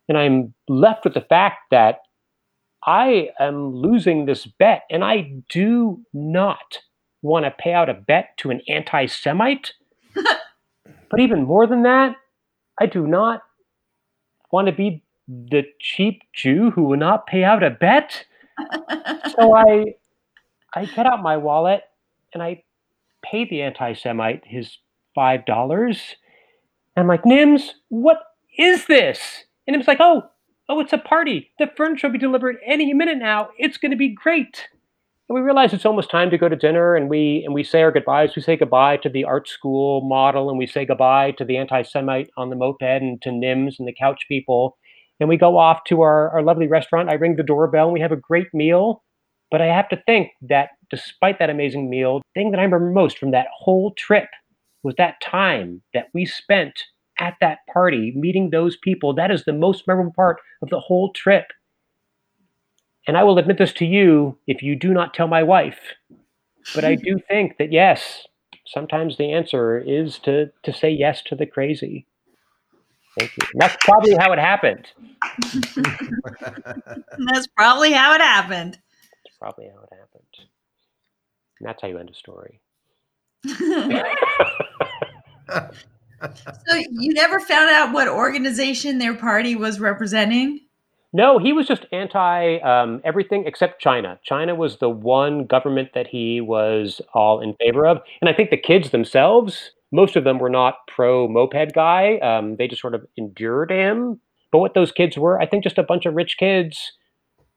[0.08, 2.00] And I'm left with the fact that
[2.86, 6.80] I am losing this bet, and I do not
[7.22, 9.74] want to pay out a bet to an anti Semite.
[11.10, 12.16] but even more than that,
[12.80, 13.42] I do not
[14.52, 18.26] want to be the cheap Jew who will not pay out a bet.
[19.36, 19.96] so I
[20.74, 21.82] I get out my wallet
[22.34, 22.64] and I
[23.24, 24.78] pay the anti Semite his
[25.18, 25.90] $5.
[25.90, 25.98] And
[26.98, 28.18] I'm like, Nims, what
[28.58, 29.46] is this?
[29.68, 30.24] And Nims like, oh,
[30.68, 31.52] oh, it's a party.
[31.60, 33.50] The furniture will be delivered any minute now.
[33.58, 34.68] It's going to be great.
[35.28, 37.84] And we realize it's almost time to go to dinner, and we and we say
[37.84, 38.36] our goodbyes.
[38.36, 42.32] We say goodbye to the art school model, and we say goodbye to the anti-Semite
[42.36, 44.78] on the moped, and to Nims and the couch people.
[45.20, 47.10] And we go off to our, our lovely restaurant.
[47.10, 49.04] I ring the doorbell, and we have a great meal.
[49.52, 52.92] But I have to think that despite that amazing meal, the thing that I remember
[52.92, 54.30] most from that whole trip
[54.84, 56.84] was that time that we spent
[57.20, 59.14] at that party meeting those people.
[59.14, 61.46] That is the most memorable part of the whole trip.
[63.08, 65.80] And I will admit this to you if you do not tell my wife.
[66.74, 68.28] But I do think that yes,
[68.66, 72.06] sometimes the answer is to to say yes to the crazy.
[73.18, 73.48] Thank you.
[73.54, 74.88] And that's probably how it happened.
[77.18, 78.78] That's probably how it happened.
[79.26, 80.50] That's probably how it happened.
[81.60, 82.62] And that's how you end a story.
[86.68, 90.62] so you never found out what organization their party was representing?
[91.12, 94.20] No, he was just anti um, everything except China.
[94.24, 98.00] China was the one government that he was all in favor of.
[98.22, 102.20] And I think the kids themselves, most of them were not pro moped guy.
[102.20, 104.22] Um, they just sort of endured him.
[104.52, 106.94] But what those kids were, I think just a bunch of rich kids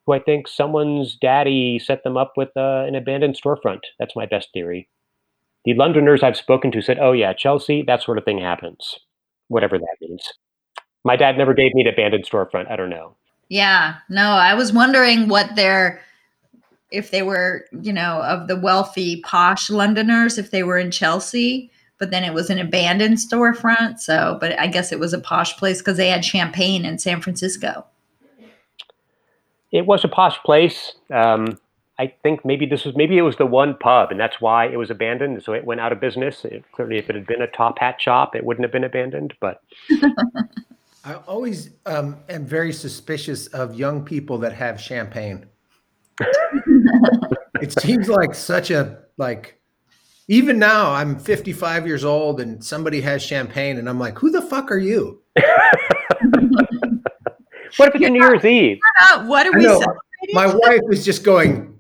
[0.07, 3.81] who I think someone's daddy set them up with uh, an abandoned storefront.
[3.99, 4.89] That's my best theory.
[5.65, 8.99] The Londoners I've spoken to said, oh, yeah, Chelsea, that sort of thing happens,
[9.49, 10.33] whatever that means.
[11.05, 12.71] My dad never gave me an abandoned storefront.
[12.71, 13.17] I don't know.
[13.49, 16.01] Yeah, no, I was wondering what their
[16.91, 21.71] if they were, you know, of the wealthy posh Londoners, if they were in Chelsea,
[21.99, 23.99] but then it was an abandoned storefront.
[23.99, 27.21] So, but I guess it was a posh place because they had champagne in San
[27.21, 27.87] Francisco.
[29.73, 30.95] It was a posh place.
[31.11, 31.59] Um,
[31.99, 34.77] I think maybe this was maybe it was the one pub, and that's why it
[34.77, 35.43] was abandoned.
[35.43, 36.45] So it went out of business.
[36.45, 39.35] It, clearly, if it had been a top hat shop, it wouldn't have been abandoned.
[39.41, 39.63] But
[41.05, 45.47] I always um, am very suspicious of young people that have champagne.
[47.61, 49.59] it seems like such a like.
[50.29, 54.41] Even now, I'm 55 years old, and somebody has champagne, and I'm like, "Who the
[54.41, 55.21] fuck are you?"
[57.77, 58.79] what if it's New Year's Eve?
[59.25, 59.97] What are we celebrating?
[60.33, 61.79] My wife is just going.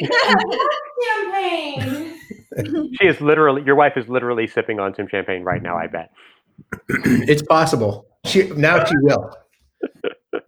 [0.00, 2.14] champagne.
[3.00, 3.62] she is literally.
[3.62, 5.76] Your wife is literally sipping on some champagne right now.
[5.76, 6.10] I bet.
[6.88, 8.06] it's possible.
[8.24, 9.34] She now she will.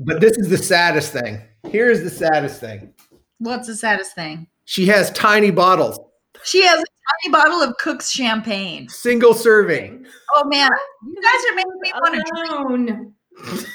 [0.00, 1.40] But this is the saddest thing.
[1.68, 2.92] Here's the saddest thing.
[3.38, 4.46] What's the saddest thing?
[4.64, 5.98] She has tiny bottles.
[6.44, 6.84] She has a
[7.24, 8.88] tiny bottle of Cook's champagne.
[8.88, 10.06] Single serving.
[10.34, 10.70] Oh man,
[11.06, 12.92] you guys are making me want to
[13.56, 13.66] drink.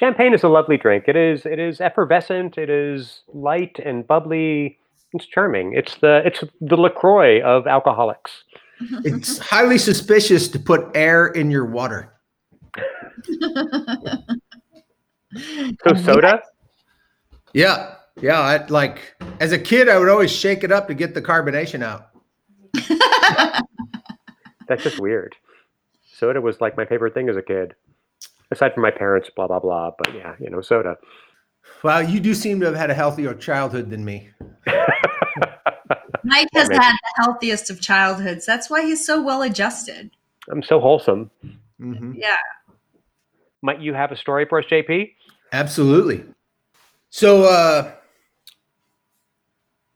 [0.00, 0.12] Alone.
[0.14, 1.04] Champagne is a lovely drink.
[1.08, 1.46] It is.
[1.46, 2.58] It is effervescent.
[2.58, 4.78] It is light and bubbly.
[5.12, 5.74] It's charming.
[5.74, 6.22] It's the.
[6.24, 8.44] It's the LaCroix of alcoholics.
[9.04, 12.12] It's highly suspicious to put air in your water.
[15.86, 16.42] So soda.
[17.54, 17.94] Yeah.
[18.20, 18.40] Yeah.
[18.40, 21.82] I, like as a kid, I would always shake it up to get the carbonation
[21.82, 22.10] out.
[24.68, 25.34] That's just weird.
[26.14, 27.74] Soda was like my favorite thing as a kid,
[28.52, 29.30] aside from my parents.
[29.34, 29.90] Blah blah blah.
[29.98, 30.96] But yeah, you know, soda.
[31.82, 34.30] Well, you do seem to have had a healthier childhood than me.
[36.24, 38.46] Mike has had the healthiest of childhoods.
[38.46, 40.10] That's why he's so well adjusted.
[40.50, 41.30] I'm so wholesome.
[41.80, 42.14] Mhm.
[42.16, 42.36] Yeah.
[43.62, 45.14] Might you have a story for us, JP?
[45.52, 46.24] Absolutely.
[47.10, 47.92] So uh,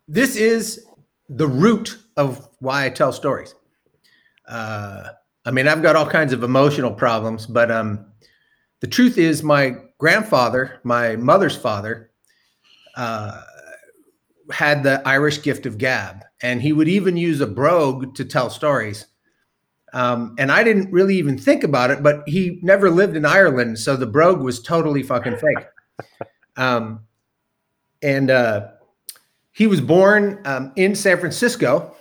[0.08, 0.86] this is
[1.28, 3.54] the root of why I tell stories.
[4.46, 5.10] Uh,
[5.44, 8.06] I mean, I've got all kinds of emotional problems, but um,
[8.86, 12.12] the truth is, my grandfather, my mother's father,
[12.94, 13.42] uh,
[14.52, 18.48] had the Irish gift of gab, and he would even use a brogue to tell
[18.48, 19.06] stories.
[19.92, 23.80] Um, and I didn't really even think about it, but he never lived in Ireland,
[23.80, 25.66] so the brogue was totally fucking fake.
[26.58, 27.00] Um,
[28.00, 28.68] and uh,
[29.52, 31.94] he was born um, in San Francisco,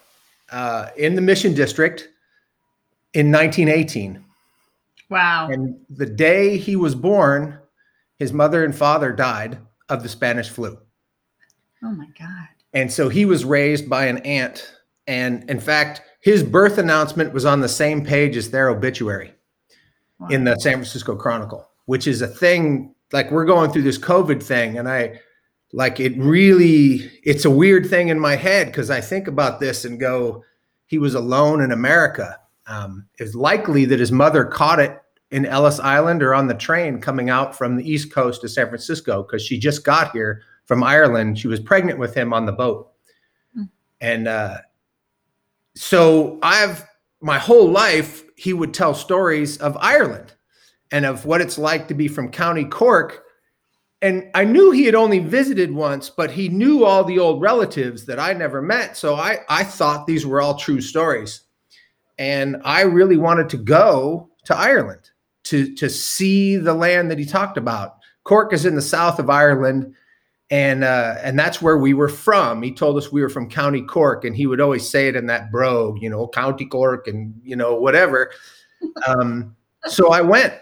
[0.50, 2.08] uh, in the Mission District,
[3.14, 4.25] in 1918.
[5.10, 5.50] Wow.
[5.50, 7.60] And the day he was born,
[8.18, 10.78] his mother and father died of the Spanish flu.
[11.84, 12.48] Oh my God.
[12.74, 14.74] And so he was raised by an aunt.
[15.08, 19.34] And in fact, his birth announcement was on the same page as their obituary
[20.20, 20.30] Wow.
[20.30, 24.42] in the San Francisco Chronicle, which is a thing like we're going through this COVID
[24.42, 24.78] thing.
[24.78, 25.20] And I
[25.74, 29.84] like it really, it's a weird thing in my head because I think about this
[29.84, 30.44] and go,
[30.86, 32.40] he was alone in America.
[32.68, 35.00] Um, it's likely that his mother caught it
[35.32, 38.68] in Ellis Island or on the train coming out from the East Coast to San
[38.68, 41.38] Francisco because she just got here from Ireland.
[41.40, 42.92] She was pregnant with him on the boat.
[43.54, 43.64] Hmm.
[44.02, 44.58] And uh,
[45.76, 46.88] so I've
[47.22, 50.34] my whole life, he would tell stories of Ireland
[50.92, 53.24] and of what it's like to be from County Cork.
[54.02, 58.06] And I knew he had only visited once, but he knew all the old relatives
[58.06, 58.96] that I never met.
[58.96, 61.42] So I, I thought these were all true stories.
[62.18, 65.10] And I really wanted to go to Ireland
[65.46, 67.98] to, to see the land that he talked about.
[68.24, 69.94] Cork is in the south of Ireland,
[70.50, 72.62] and uh, and that's where we were from.
[72.62, 75.28] He told us we were from County Cork, and he would always say it in
[75.28, 78.32] that brogue, you know, County Cork, and you know whatever.
[79.08, 79.56] Um,
[79.86, 80.54] so I went,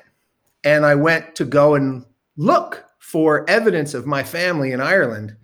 [0.63, 2.05] and I went to go and
[2.37, 5.35] look for evidence of my family in Ireland.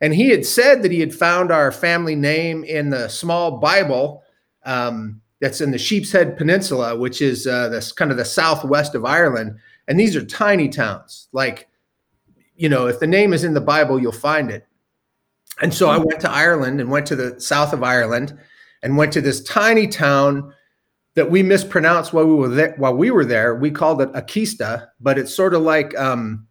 [0.00, 4.24] And he had said that he had found our family name in the small Bible
[4.64, 9.04] um, that's in the Sheepshead Peninsula, which is uh, this kind of the southwest of
[9.04, 9.58] Ireland.
[9.88, 11.28] And these are tiny towns.
[11.32, 11.68] Like,
[12.56, 14.66] you know, if the name is in the Bible, you'll find it.
[15.60, 18.38] And so I went to Ireland and went to the south of Ireland
[18.82, 20.52] and went to this tiny town
[21.14, 22.74] that we mispronounced while we were there.
[22.76, 26.46] While we were there, we called it Akista, but it's sort of like um,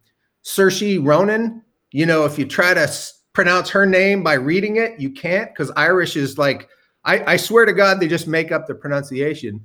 [0.60, 1.64] Ronan.
[1.92, 5.54] You know, if you try to s- pronounce her name by reading it, you can't
[5.54, 6.68] because Irish is like
[7.06, 9.64] I, I, swear to God, they just make up the pronunciation.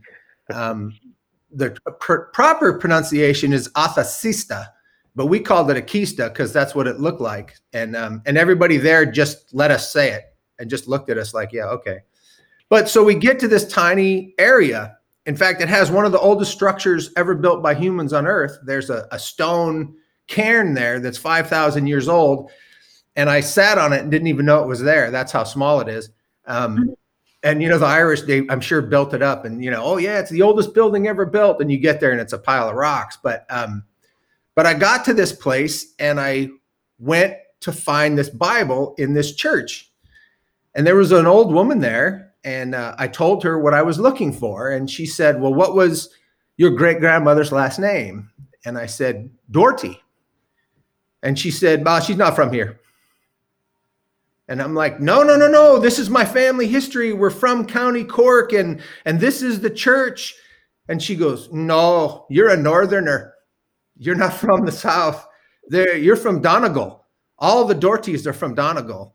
[0.53, 0.93] Um,
[1.51, 4.68] the pr- proper pronunciation is Athasista,
[5.16, 8.76] but we called it Akista because that's what it looked like, and um, and everybody
[8.76, 10.24] there just let us say it
[10.59, 12.01] and just looked at us like, yeah, okay.
[12.68, 14.97] But so we get to this tiny area.
[15.26, 18.59] In fact, it has one of the oldest structures ever built by humans on Earth.
[18.64, 19.97] There's a, a stone
[20.28, 22.51] cairn there that's 5,000 years old.
[23.16, 25.11] And I sat on it and didn't even know it was there.
[25.11, 26.11] That's how small it is.
[26.47, 26.95] Um,
[27.43, 29.97] and, you know, the Irish, they, I'm sure, built it up and, you know, oh,
[29.97, 31.61] yeah, it's the oldest building ever built.
[31.61, 33.18] And you get there and it's a pile of rocks.
[33.22, 33.84] But, um,
[34.55, 36.51] but I got to this place and I
[36.99, 39.91] went to find this Bible in this church.
[40.74, 43.99] And there was an old woman there and uh, I told her what I was
[43.99, 46.11] looking for, and she said, "Well, what was
[46.57, 48.30] your great grandmother's last name?"
[48.64, 50.01] And I said, "Doherty."
[51.22, 52.80] And she said, "Bah, she's not from here."
[54.51, 55.78] And I'm like, "No, no, no, no.
[55.78, 57.12] This is my family history.
[57.14, 60.34] We're from County Cork, and and this is the church."
[60.88, 63.32] And she goes, "No, you're a northerner.
[63.96, 65.26] You're not from the south.
[65.68, 67.07] There, you're from Donegal.
[67.38, 69.14] All the Dohertys are from Donegal."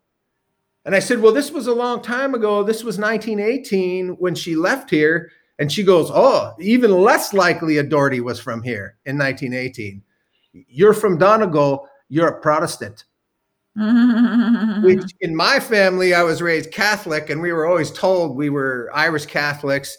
[0.86, 2.64] And I said, Well, this was a long time ago.
[2.64, 5.32] This was 1918 when she left here.
[5.58, 10.04] And she goes, Oh, even less likely a Doherty was from here in 1918.
[10.54, 13.06] You're from Donegal, you're a Protestant.
[13.76, 18.90] Which in my family, I was raised Catholic, and we were always told we were
[18.94, 19.98] Irish Catholics.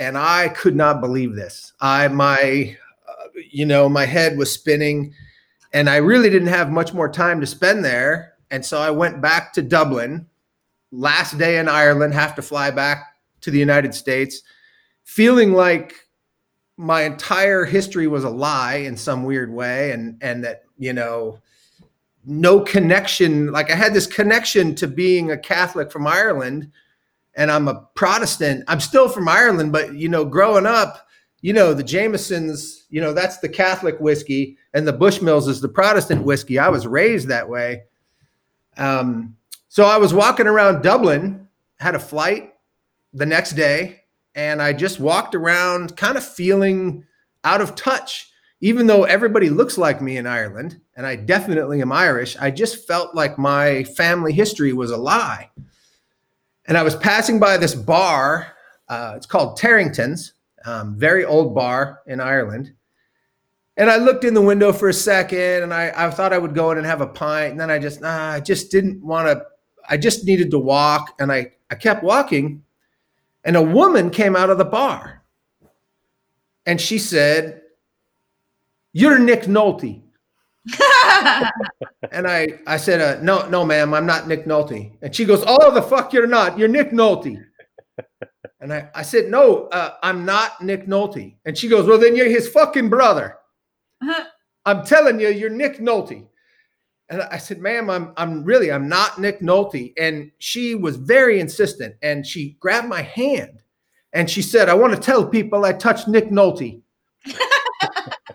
[0.00, 1.72] And I could not believe this.
[1.80, 2.76] I, my,
[3.08, 5.12] uh, you know, my head was spinning,
[5.72, 9.20] and I really didn't have much more time to spend there and so I went
[9.20, 10.26] back to Dublin,
[10.90, 14.42] last day in Ireland, have to fly back to the United States,
[15.04, 15.94] feeling like
[16.76, 21.38] my entire history was a lie in some weird way and and that, you know,
[22.28, 26.70] no connection, like I had this connection to being a Catholic from Ireland
[27.34, 28.64] and I'm a Protestant.
[28.68, 31.06] I'm still from Ireland, but you know, growing up,
[31.40, 35.68] you know, the Jamesons, you know, that's the Catholic whiskey and the Bushmills is the
[35.68, 36.58] Protestant whiskey.
[36.58, 37.84] I was raised that way.
[38.76, 39.36] Um,
[39.68, 41.48] so I was walking around Dublin,
[41.78, 42.54] had a flight
[43.14, 44.02] the next day,
[44.34, 47.04] and I just walked around kind of feeling
[47.42, 48.30] out of touch.
[48.60, 52.86] Even though everybody looks like me in Ireland, and I definitely am Irish, I just
[52.86, 55.50] felt like my family history was a lie.
[56.66, 58.54] And I was passing by this bar.
[58.88, 60.32] Uh, it's called Terrington's,
[60.64, 62.72] um, very old bar in Ireland.
[63.76, 66.54] And I looked in the window for a second and I, I thought I would
[66.54, 67.52] go in and have a pint.
[67.52, 69.44] And then I just, nah, I just didn't want to,
[69.88, 71.14] I just needed to walk.
[71.20, 72.64] And I, I kept walking.
[73.44, 75.22] And a woman came out of the bar.
[76.66, 77.62] And she said,
[78.92, 80.02] You're Nick Nolte.
[82.12, 84.92] and I, I said, uh, No, no, ma'am, I'm not Nick Nolte.
[85.02, 86.58] And she goes, Oh, the fuck, you're not.
[86.58, 87.44] You're Nick Nolte.
[88.60, 91.36] And I, I said, No, uh, I'm not Nick Nolte.
[91.44, 93.36] And she goes, Well, then you're his fucking brother.
[94.64, 96.26] I'm telling you, you're Nick Nolte.
[97.10, 99.94] And I said, ma'am, I'm I'm really I'm not Nick Nolte.
[99.98, 101.94] And she was very insistent.
[102.02, 103.62] And she grabbed my hand
[104.12, 106.82] and she said, I want to tell people I touched Nick Nolte.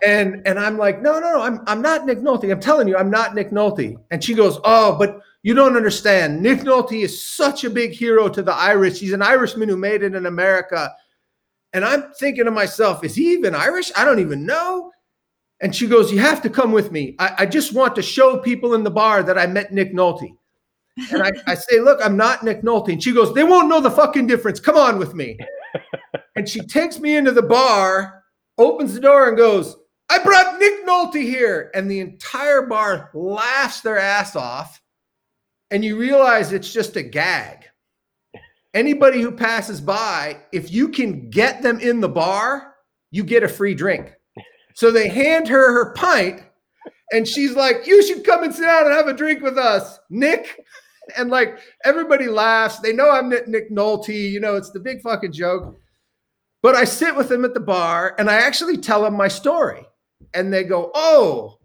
[0.04, 2.50] and and I'm like, no, no, no, I'm I'm not Nick Nolte.
[2.50, 3.96] I'm telling you, I'm not Nick Nolte.
[4.10, 6.40] And she goes, Oh, but you don't understand.
[6.40, 8.98] Nick Nolte is such a big hero to the Irish.
[8.98, 10.90] He's an Irishman who made it in America.
[11.74, 13.90] And I'm thinking to myself, is he even Irish?
[13.96, 14.90] I don't even know.
[15.60, 17.16] And she goes, You have to come with me.
[17.18, 20.34] I, I just want to show people in the bar that I met Nick Nolte.
[21.10, 22.92] And I, I say, Look, I'm not Nick Nolte.
[22.92, 24.60] And she goes, They won't know the fucking difference.
[24.60, 25.38] Come on with me.
[26.36, 28.22] and she takes me into the bar,
[28.58, 29.76] opens the door, and goes,
[30.08, 31.70] I brought Nick Nolte here.
[31.74, 34.80] And the entire bar laughs their ass off.
[35.70, 37.64] And you realize it's just a gag.
[38.74, 42.74] Anybody who passes by, if you can get them in the bar,
[43.12, 44.12] you get a free drink.
[44.74, 46.42] So they hand her her pint,
[47.12, 49.98] and she's like, "You should come and sit down and have a drink with us,
[50.10, 50.60] Nick."
[51.18, 52.78] And like everybody laughs.
[52.78, 54.08] They know I'm Nick Nolte.
[54.08, 55.78] You know, it's the big fucking joke.
[56.62, 59.86] But I sit with them at the bar, and I actually tell them my story,
[60.34, 61.58] and they go, "Oh,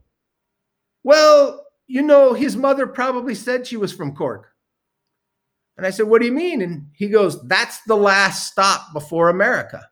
[1.04, 4.50] well, you know, his mother probably said she was from Cork."
[5.80, 6.62] And I said, What do you mean?
[6.62, 9.88] And he goes, That's the last stop before America.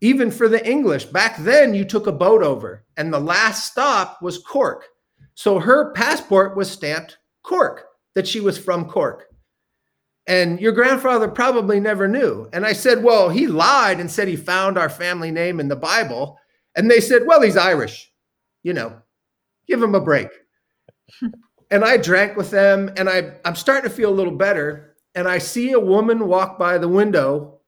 [0.00, 4.22] Even for the English, back then you took a boat over, and the last stop
[4.22, 4.84] was Cork.
[5.34, 9.26] So her passport was stamped Cork, that she was from Cork.
[10.28, 12.48] And your grandfather probably never knew.
[12.52, 15.74] And I said, Well, he lied and said he found our family name in the
[15.74, 16.38] Bible.
[16.74, 18.10] And they said, Well, he's Irish.
[18.62, 18.96] You know,
[19.66, 20.28] give him a break.
[21.70, 24.96] and I drank with them, and I, I'm starting to feel a little better.
[25.14, 27.60] And I see a woman walk by the window,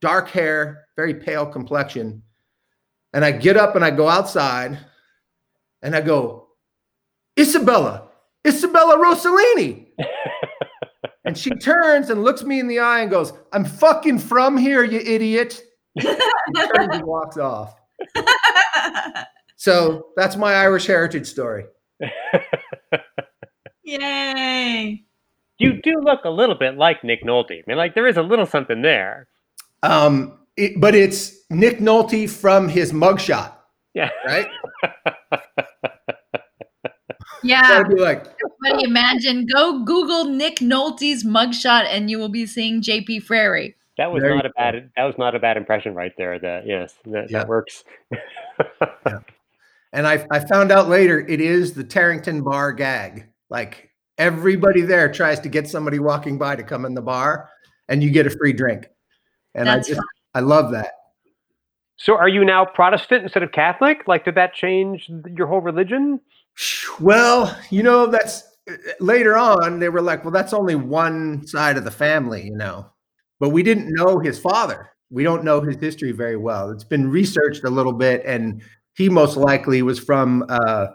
[0.00, 2.22] dark hair, very pale complexion.
[3.12, 4.78] And I get up and I go outside
[5.82, 6.48] and I go,
[7.38, 8.08] Isabella,
[8.46, 9.88] Isabella Rossellini.
[11.24, 14.84] and she turns and looks me in the eye and goes, I'm fucking from here,
[14.84, 15.62] you idiot.
[15.96, 16.06] and
[16.54, 17.79] turns and walks off.
[19.60, 21.66] So that's my Irish heritage story.
[23.84, 25.04] Yay.
[25.58, 27.58] You do look a little bit like Nick Nolte.
[27.58, 29.28] I mean, like there is a little something there.
[29.82, 33.52] Um, it, but it's Nick Nolte from his mugshot,
[33.92, 34.08] Yeah.
[34.26, 34.46] right?
[37.42, 37.82] Yeah.
[37.88, 38.24] Be like,
[38.62, 43.76] But imagine, go Google Nick Nolte's mugshot and you will be seeing JP Frary.
[44.00, 44.90] That was There not a bad.
[44.96, 46.38] That was not a bad impression right there.
[46.38, 47.40] That yes, that, Yeah.
[47.40, 47.84] that works.
[49.92, 53.26] and I, I found out later it is the Tarrington bar gag.
[53.50, 57.50] Like everybody there tries to get somebody walking by to come in the bar,
[57.90, 58.86] and you get a free drink.
[59.54, 60.92] And That's I just I love that.
[61.96, 64.08] So, are you now Protestant instead of Catholic?
[64.08, 66.20] Like, did that change your whole religion?
[67.00, 68.44] Well, you know, that's
[68.98, 72.90] later on they were like, well, that's only one side of the family, you know.
[73.40, 74.90] But we didn't know his father.
[75.10, 76.70] We don't know his history very well.
[76.70, 78.62] It's been researched a little bit, and
[78.94, 80.86] he most likely was from uh,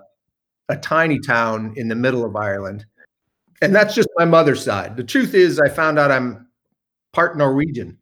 [0.70, 2.86] a tiny town in the middle of Ireland.
[3.62, 4.96] And that's just my mother's side.
[4.96, 6.48] The truth is, I found out I'm
[7.12, 7.98] part Norwegian,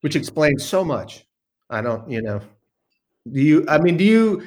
[0.00, 1.24] which explains so much.
[1.70, 2.40] I don't, you know,
[3.32, 4.42] do you, I mean, do you,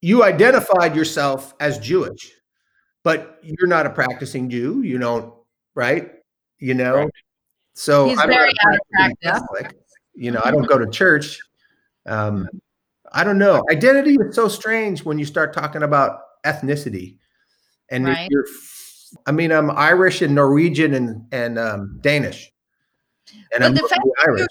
[0.00, 2.32] you identified yourself as Jewish,
[3.02, 4.82] but you're not a practicing Jew.
[4.82, 5.34] You don't,
[5.74, 6.12] right?
[6.58, 7.10] You know, Right.
[7.78, 9.16] So He's I'm very out of practice.
[9.22, 9.78] Catholic.
[10.14, 11.40] You know, I don't go to church.
[12.06, 12.48] Um,
[13.12, 13.62] I don't know.
[13.70, 17.18] Identity is so strange when you start talking about ethnicity,
[17.88, 18.28] and if Right.
[18.30, 18.44] you're.
[19.26, 22.52] I mean, I'm Irish and Norwegian and and um, Danish,
[23.32, 24.48] and But I'm the fact that you're going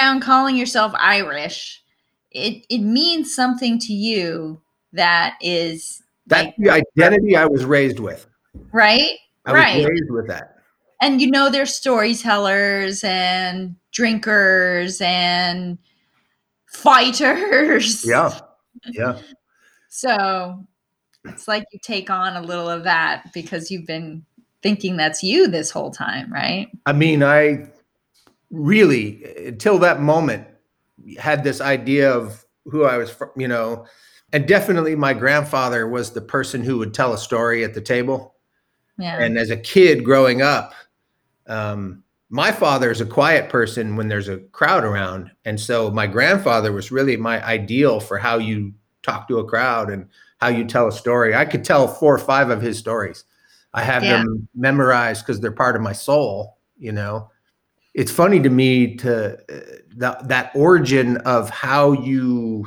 [0.00, 1.82] around calling yourself Irish,
[2.30, 4.62] it, it means something to you
[4.94, 8.26] that is That's like, the identity I was raised with.
[8.72, 9.18] right?
[9.44, 9.84] I was Right.
[9.84, 10.56] raised with that.
[11.00, 15.78] And you know they're storytellers and drinkers and
[16.66, 18.38] fighters Yeah,
[18.86, 19.18] yeah.
[19.88, 20.64] so
[21.24, 24.24] it's like you take on a little of that because you've been
[24.62, 27.68] thinking that's you this whole time right I mean, I
[28.50, 30.46] really, until that moment,
[31.18, 33.86] had this idea of who I was, you know,
[34.32, 38.34] and definitely my grandfather was the person who would tell a story at the table.
[38.98, 40.74] yeah And as a kid growing up,
[41.50, 45.32] um, my father is a quiet person when there's a crowd around.
[45.44, 48.72] And so my grandfather was really my ideal for how you
[49.02, 51.34] talk to a crowd and how you tell a story.
[51.34, 53.24] I could tell four or five of his stories.
[53.74, 54.18] I have Yeah.
[54.18, 57.30] them memorized because they're part of my soul, you know.
[57.94, 59.60] It's funny to me to uh,
[59.96, 62.66] that that origin of how you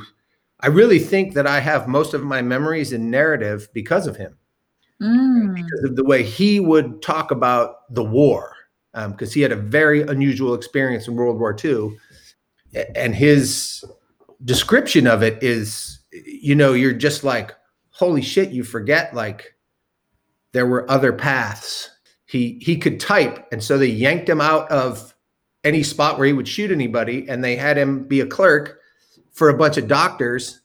[0.60, 4.36] I really think that I have most of my memories and narrative because of him
[5.02, 5.54] Mm.
[5.54, 8.53] because of the way he would talk about the war,
[9.08, 11.96] because he had a very unusual experience in World War II,
[12.94, 13.84] and his
[14.44, 17.52] description of it is, you know, you're just like,
[17.90, 19.54] holy shit, you forget like
[20.52, 21.90] there were other paths.
[22.26, 25.14] He he could type, and so they yanked him out of
[25.62, 28.78] any spot where he would shoot anybody, and they had him be a clerk
[29.32, 30.60] for a bunch of doctors.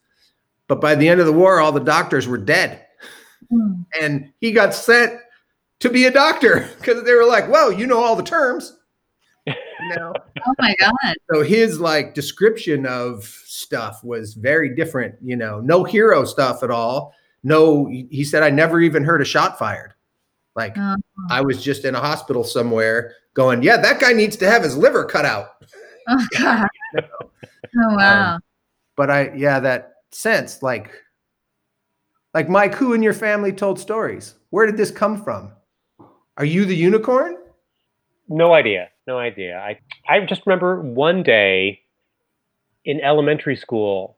[0.68, 2.86] But by the end of the war, all the doctors were dead
[3.52, 3.86] Mm.
[4.00, 5.20] and he got sent
[5.80, 8.76] to be a doctor because they were like, "Well, you know all the terms."
[9.82, 10.14] You know,
[10.46, 15.16] oh my god so his like description of stuff was very different.
[15.24, 17.16] You know, no hero stuff at all.
[17.44, 19.94] No, he he said, "I never even heard a shot fired."
[20.54, 20.98] Like Oh.
[21.30, 24.76] I was just in a hospital somewhere, going, "Yeah, that guy needs to have his
[24.76, 25.64] liver cut out."
[26.10, 28.44] oh god oh wow um,
[28.96, 30.92] But I, yeah, that sense, like,
[32.34, 34.36] like Mike, who in your family told stories?
[34.50, 35.52] Where did this come from?
[36.40, 37.38] Are you the unicorn?
[38.28, 38.90] No idea.
[39.08, 39.58] No idea.
[39.60, 41.82] I I just remember one day
[42.86, 44.16] in elementary school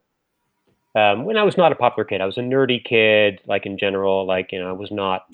[0.95, 2.21] um, when I was not a popular kid.
[2.21, 4.25] I was a nerdy kid, like in general.
[4.25, 5.25] Like you know, I was not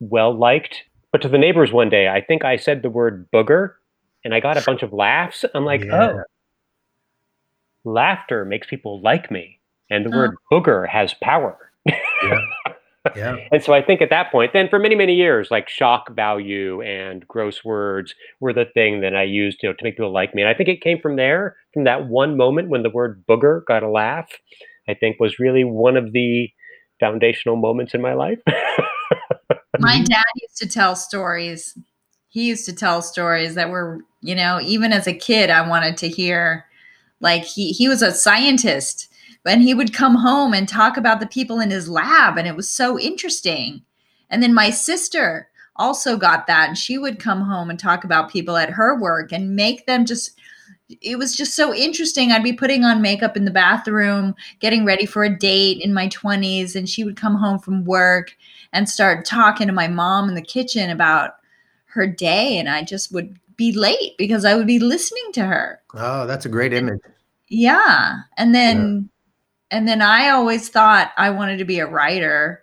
[0.00, 0.82] well liked.
[1.12, 3.74] But to the neighbors one day, I think I said the word booger
[4.24, 5.44] and I got a bunch of laughs.
[5.54, 5.94] I'm like, Yeah.
[5.94, 6.22] oh,
[7.84, 9.58] laughter makes people like me.
[9.90, 10.16] And the Oh.
[10.16, 11.70] word booger has power.
[11.86, 12.40] Yeah.
[13.16, 13.36] Yeah.
[13.52, 16.80] And so I think at that point, then for many, many years, like shock value
[16.82, 20.34] and gross words were the thing that I used you know, to make people like
[20.34, 20.42] me.
[20.42, 23.62] And I think it came from there, from that one moment when the word booger
[23.66, 24.28] got a laugh,
[24.88, 26.48] I think was really one of the
[27.00, 28.38] foundational moments in my life.
[29.78, 30.04] My mm-hmm.
[30.04, 31.76] dad used to tell stories.
[32.28, 35.96] He used to tell stories that were, you know, even as a kid, I wanted
[35.98, 36.66] to hear.
[37.20, 39.11] Like he he was a scientist,
[39.44, 42.56] and he would come home and talk about the people in his lab, and it
[42.56, 43.82] was so interesting.
[44.30, 48.30] And then my sister also got that, and she would come home and talk about
[48.30, 50.38] people at her work and make them just.
[51.00, 52.32] It was just so interesting.
[52.32, 56.08] I'd be putting on makeup in the bathroom, getting ready for a date in my
[56.08, 58.36] 20s, and she would come home from work
[58.74, 61.36] and start talking to my mom in the kitchen about
[61.86, 65.80] her day and I just would be late because I would be listening to her.
[65.94, 67.00] Oh, that's a great image.
[67.48, 68.20] Yeah.
[68.38, 69.10] And then
[69.72, 72.62] and then I always thought I wanted to be a writer,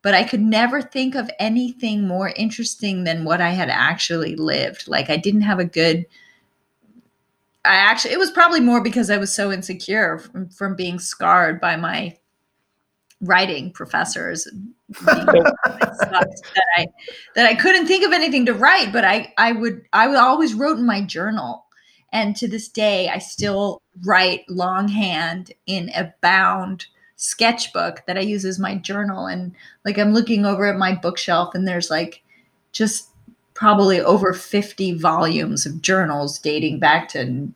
[0.00, 4.86] but I could never think of anything more interesting than what I had actually lived.
[4.86, 6.06] Like I didn't have a good
[7.64, 11.60] I actually it was probably more because I was so insecure from, from being scarred
[11.60, 12.16] by my
[13.20, 14.72] writing professors and
[15.04, 16.86] being sucked that I
[17.34, 20.54] that I couldn't think of anything to write, but I I would I would always
[20.54, 21.65] wrote in my journal.
[22.16, 26.86] And to this day, I still write longhand in a bound
[27.16, 29.26] sketchbook that I use as my journal.
[29.26, 29.52] And
[29.84, 32.22] like I'm looking over at my bookshelf, and there's like
[32.72, 33.10] just
[33.52, 37.52] probably over 50 volumes of journals dating back to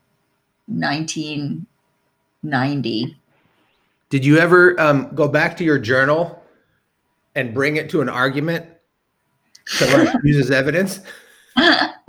[0.67, 3.17] 1990.
[4.11, 6.45] Did you ever um, go back to your journal
[7.35, 8.67] and bring it to an argument
[9.79, 11.01] to like use as evidence?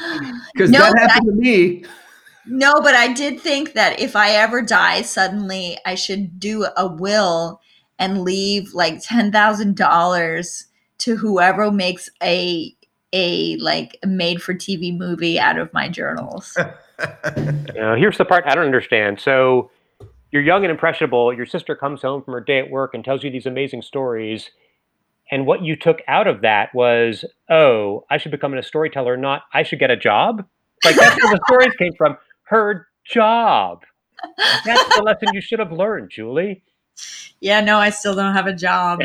[0.54, 1.84] Because No, that but happened to me.
[2.46, 6.86] No, but I did think that if I ever die suddenly, I should do a
[6.86, 7.60] will
[7.98, 10.66] and leave like ten thousand dollars
[10.98, 12.74] to whoever makes a
[13.12, 16.56] a like made for TV movie out of my journals.
[17.74, 19.20] Now, here's the part I don't understand.
[19.20, 19.70] So,
[20.32, 21.32] you're young and impressionable.
[21.32, 24.50] Your sister comes home from her day at work and tells you these amazing stories.
[25.30, 29.42] And what you took out of that was, oh, I should become a storyteller, not
[29.52, 30.44] I should get a job.
[30.84, 32.16] Like that's where the stories came from.
[32.44, 33.84] Her job.
[34.64, 36.62] That's the lesson you should have learned, Julie.
[37.40, 39.00] yeah, no, I still don't have a job.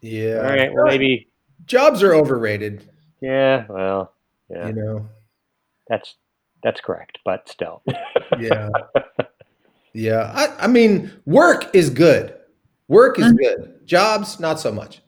[0.00, 0.36] yeah.
[0.36, 0.72] All right.
[0.72, 1.28] Well, maybe.
[1.66, 2.88] Jobs are overrated,
[3.20, 3.64] Yeah.
[3.68, 4.12] Well.
[4.50, 4.66] Yeah.
[4.68, 5.08] you know.
[5.88, 6.14] That's
[6.62, 7.18] that's correct.
[7.24, 7.82] But still.
[8.40, 8.70] Yeah.
[9.92, 10.32] yeah.
[10.34, 12.34] I, I mean, work is good.
[12.88, 13.38] Work is Mhm.
[13.38, 13.86] good.
[13.86, 15.00] Jobs, not so much.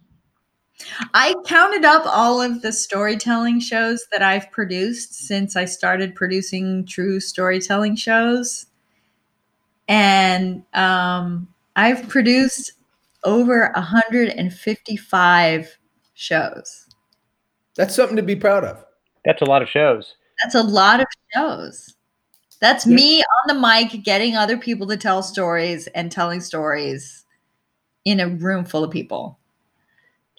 [1.15, 6.85] I counted up all of the storytelling shows that I've produced since I started producing
[6.87, 8.67] true storytelling shows.
[9.89, 12.73] And um, I've produced
[13.25, 15.79] over 155
[16.15, 16.87] shows.
[17.77, 18.85] That's something to be proud of.
[19.25, 20.15] That's a lot of shows.
[20.43, 21.95] That's a lot of shows.
[22.61, 22.95] That's Yeah.
[22.97, 27.25] me on the mic getting other people to tell stories and telling stories
[28.07, 29.39] in a room full of people.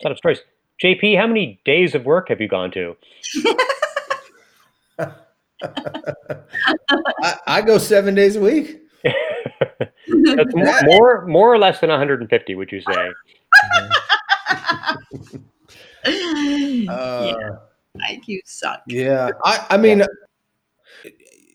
[0.02, 0.40] A lot of stories.
[0.84, 2.96] JP, how many days of work have you gone to?
[5.00, 5.14] I,
[7.48, 8.82] I go seven days a week.
[9.04, 12.94] That's more, more, more or less than 150, would you say?
[16.06, 17.58] yeah, Uh,
[17.96, 18.82] like you suck.
[18.88, 19.32] yeah.
[19.44, 20.04] I, I mean,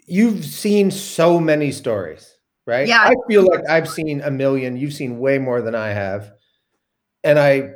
[0.07, 2.32] you've seen so many stories,
[2.67, 2.87] right?
[2.89, 3.01] Yeah.
[3.03, 4.77] I feel like I've seen a million.
[4.77, 6.33] You've seen way more than I have.
[7.25, 7.73] And I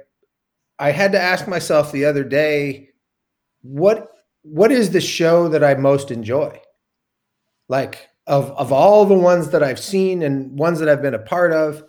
[0.78, 2.90] I had to ask myself the other day,
[3.62, 4.08] what
[4.42, 6.60] what is the show that I most enjoy?
[7.68, 11.18] Like of of all the ones that I've seen and ones that I've been a
[11.18, 11.82] part of,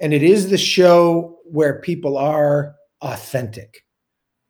[0.00, 3.84] and it is the show where people are authentic,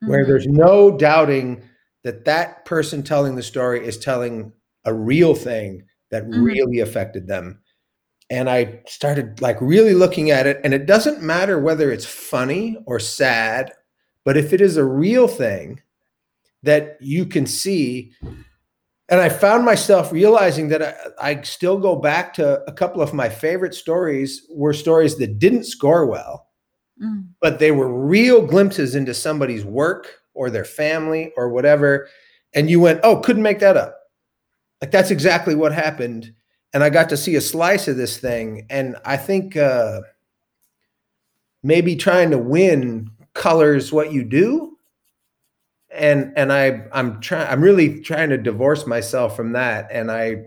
[0.06, 0.28] where Mhm.
[0.28, 1.62] there's no doubting
[2.04, 4.52] that that person telling the story is telling
[4.86, 6.44] a real thing that Mhm.
[6.44, 7.62] really affected them.
[8.30, 12.78] And I started like really looking at it, and it doesn't matter whether it's funny
[12.86, 13.72] or sad,
[14.24, 15.80] but if it is a real thing
[16.62, 18.12] that you can see,
[19.10, 20.82] and I found myself realizing that
[21.20, 25.38] I, I still go back to a couple of my favorite stories were stories that
[25.38, 26.48] didn't score well,
[27.02, 27.26] Mm.
[27.40, 32.08] but they were real glimpses into somebody's work or their family or whatever.
[32.54, 33.98] And you went, oh, couldn't make that up.
[34.80, 36.32] Like that's exactly what happened.
[36.74, 38.66] And I got to see a slice of this thing.
[38.68, 40.00] And I think uh,
[41.62, 44.76] maybe trying to win colors what you do.
[45.90, 49.88] And and I I'm trying I'm really trying to divorce myself from that.
[49.92, 50.46] And I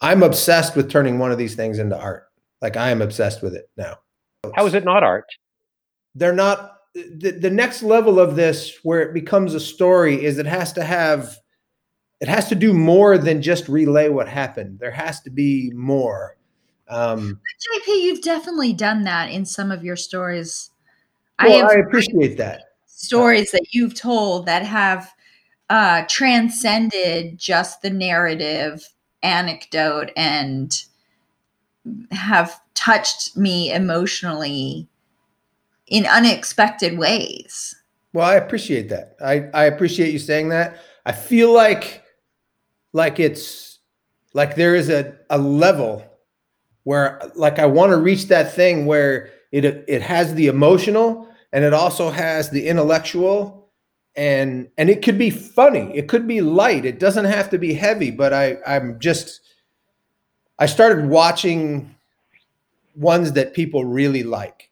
[0.00, 2.28] I'm obsessed with turning one of these things into art.
[2.62, 3.96] Like I am obsessed with it now.
[4.54, 5.26] How is it not art?
[6.14, 10.46] They're not the, the next level of this where it becomes a story is it
[10.46, 11.36] has to have
[12.24, 14.78] it has to do more than just relay what happened.
[14.78, 16.38] There has to be more.
[16.88, 17.38] Um,
[17.76, 20.70] JP, you've definitely done that in some of your stories.
[21.38, 22.62] well, I, appreciate that.
[22.86, 25.12] Stories that you've told that have
[25.68, 28.88] uh, transcended just the narrative
[29.22, 30.82] anecdote and
[32.10, 34.88] have touched me emotionally
[35.88, 37.76] in unexpected ways.
[38.14, 39.14] Well, I appreciate that.
[39.22, 40.78] I, I appreciate you saying that.
[41.04, 42.00] I feel like
[42.94, 43.80] like it's
[44.32, 46.02] like there is a, a level
[46.84, 51.64] where like I want to reach that thing where it it has the emotional and
[51.64, 53.68] it also has the intellectual
[54.16, 57.74] and and it could be funny it could be light it doesn't have to be
[57.74, 59.40] heavy but i i'm just
[60.58, 61.94] i started watching
[62.94, 64.70] ones that people really like.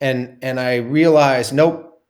[0.00, 2.02] And and i realized nope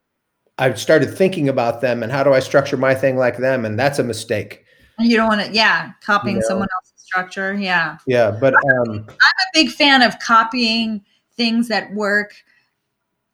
[0.59, 3.65] i've started thinking about them and how do i structure my thing like them?
[3.65, 4.66] And that's a mistake
[4.99, 6.49] you don't want to yeah copying you know?
[6.49, 11.05] someone else's structure yeah yeah but um i'm a big fan of copying
[11.37, 12.35] things that work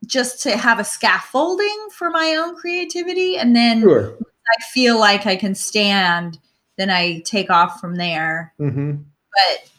[0.06, 4.16] just to have a scaffolding for my own creativity and then sure.
[4.20, 6.38] i feel like i can stand
[6.76, 8.92] then i take off from there mm-hmm.
[8.92, 9.70] but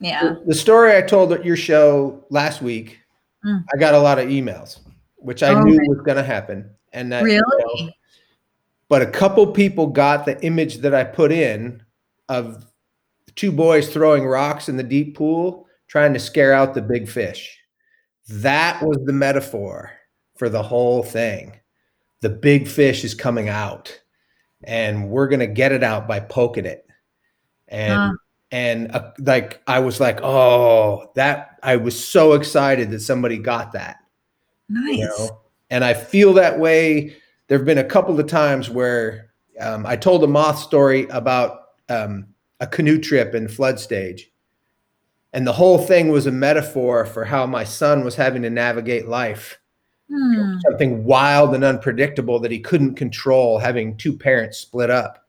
[0.00, 2.98] yeah the, the, story i told at your show last week
[3.44, 3.64] mm.
[3.72, 4.80] i got a lot of emails
[5.16, 7.38] which i oh, knew was going to happen and that really
[7.76, 7.92] you know,
[8.90, 11.82] but a couple people got the image that i put in
[12.28, 12.66] of
[13.34, 17.56] two boys throwing rocks in the deep pool trying to scare out the big fish
[18.30, 19.90] that was the metaphor
[20.40, 21.58] for the whole thing.
[22.20, 24.00] The big fish is coming out,
[24.64, 26.86] and we're gonna get it out by poking it.
[27.68, 28.12] And huh.
[28.50, 33.72] and uh, like I was like, oh, that I was so excited that somebody got
[33.72, 33.98] that.
[34.68, 34.98] Nice.
[34.98, 35.40] You know?
[35.68, 37.16] And I feel that way.
[37.50, 41.62] There have been a couple of times where um, I told a moth story about
[41.88, 42.28] um,
[42.60, 44.30] a canoe trip in flood stage.
[45.32, 49.08] And the whole thing was a metaphor for how my son was having to navigate
[49.08, 49.58] life.
[50.08, 50.58] Hmm.
[50.68, 55.24] something wild and unpredictable that he couldn't control having two parents split up.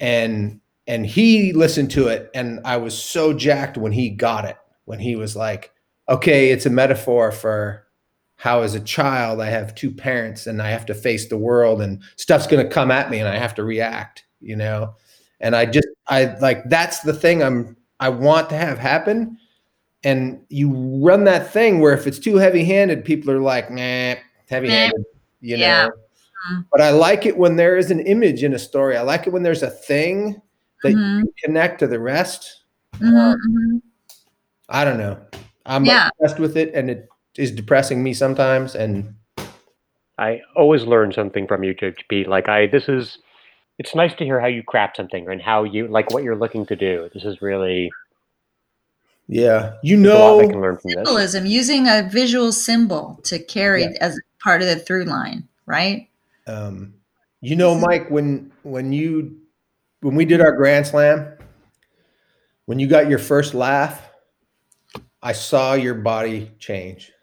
[0.00, 4.56] And and he listened to it and i was so jacked when he got it
[4.84, 5.72] when he was like
[6.08, 7.83] okay it's a metaphor for
[8.36, 11.80] how as a child i have two parents and i have to face the world
[11.80, 14.94] and stuff's going to come at me and i have to react you know
[15.40, 19.38] and i just i like that's the thing i'm I want to have happen.
[20.02, 20.70] And you
[21.02, 24.16] run that thing where if it's too heavy handed, people are like, nah,
[24.50, 25.04] heavy handed,
[25.40, 25.62] you know.
[25.62, 25.86] Yeah.
[25.86, 26.60] Mm-hmm.
[26.70, 28.98] But I like it when there is an image in a story.
[28.98, 30.42] I like it when there's a thing
[30.82, 31.20] that mm-hmm.
[31.20, 32.64] you connect to the rest.
[32.96, 33.16] Mm-hmm.
[33.16, 33.82] Um,
[34.68, 35.18] I don't know.
[35.64, 36.10] I'm yeah.
[36.20, 38.74] obsessed with it and it is depressing me sometimes.
[38.74, 39.14] And
[40.18, 42.26] I always learn something from you, JP.
[42.26, 43.18] Like I, this is
[43.78, 46.66] it's nice to hear how you craft something and how you like what you're looking
[46.66, 47.10] to do.
[47.12, 47.90] This is really
[49.26, 49.74] yeah.
[49.82, 51.52] You know, I can learn from symbolism this.
[51.52, 53.98] using a visual symbol to carry yeah.
[54.00, 56.08] as part of the through line, right?
[56.46, 56.94] Um,
[57.40, 59.36] you know, Mike, when when you
[60.00, 61.26] when we did our grand slam,
[62.66, 64.10] when you got your first laugh,
[65.22, 67.13] I saw your body change.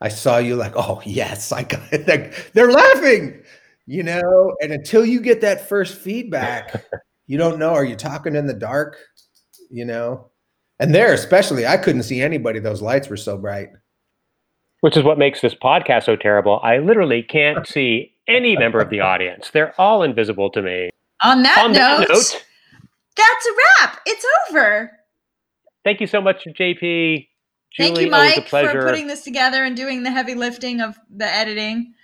[0.00, 2.06] I saw you like, oh yes, I got it.
[2.06, 3.42] Like, they're laughing
[3.88, 6.84] you know, and until you get that first feedback,
[7.26, 7.70] you don't know.
[7.70, 8.98] Are you talking in the dark?
[9.70, 10.28] You know,
[10.78, 12.60] and there especially, I couldn't see anybody.
[12.60, 13.70] Those lights were so bright.
[14.80, 16.60] Which is what makes this podcast so terrible.
[16.62, 19.50] I literally can't see any member of the audience.
[19.50, 20.90] They're all invisible to me.
[21.22, 22.44] On that, On note, that note,
[23.16, 24.00] that's a wrap.
[24.04, 24.90] It's over.
[25.82, 27.26] Thank you so much, JP.
[27.70, 31.26] Julie, Thank you, Mike, for putting this together and doing the heavy lifting of the
[31.26, 31.94] editing.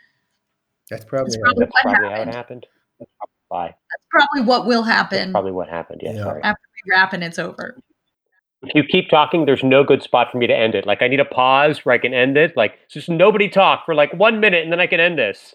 [0.90, 2.66] That's probably, that's probably, that's probably how it happened.
[2.98, 3.66] That's probably why.
[3.66, 5.18] That's probably what will happen.
[5.18, 6.02] That's probably what happened.
[6.04, 6.38] Yeah, yeah.
[6.42, 7.78] After we wrap and it's over.
[8.62, 10.86] If you keep talking, there's no good spot for me to end it.
[10.86, 12.56] Like I need a pause where I can end it.
[12.56, 15.54] Like just nobody talk for like one minute and then I can end this.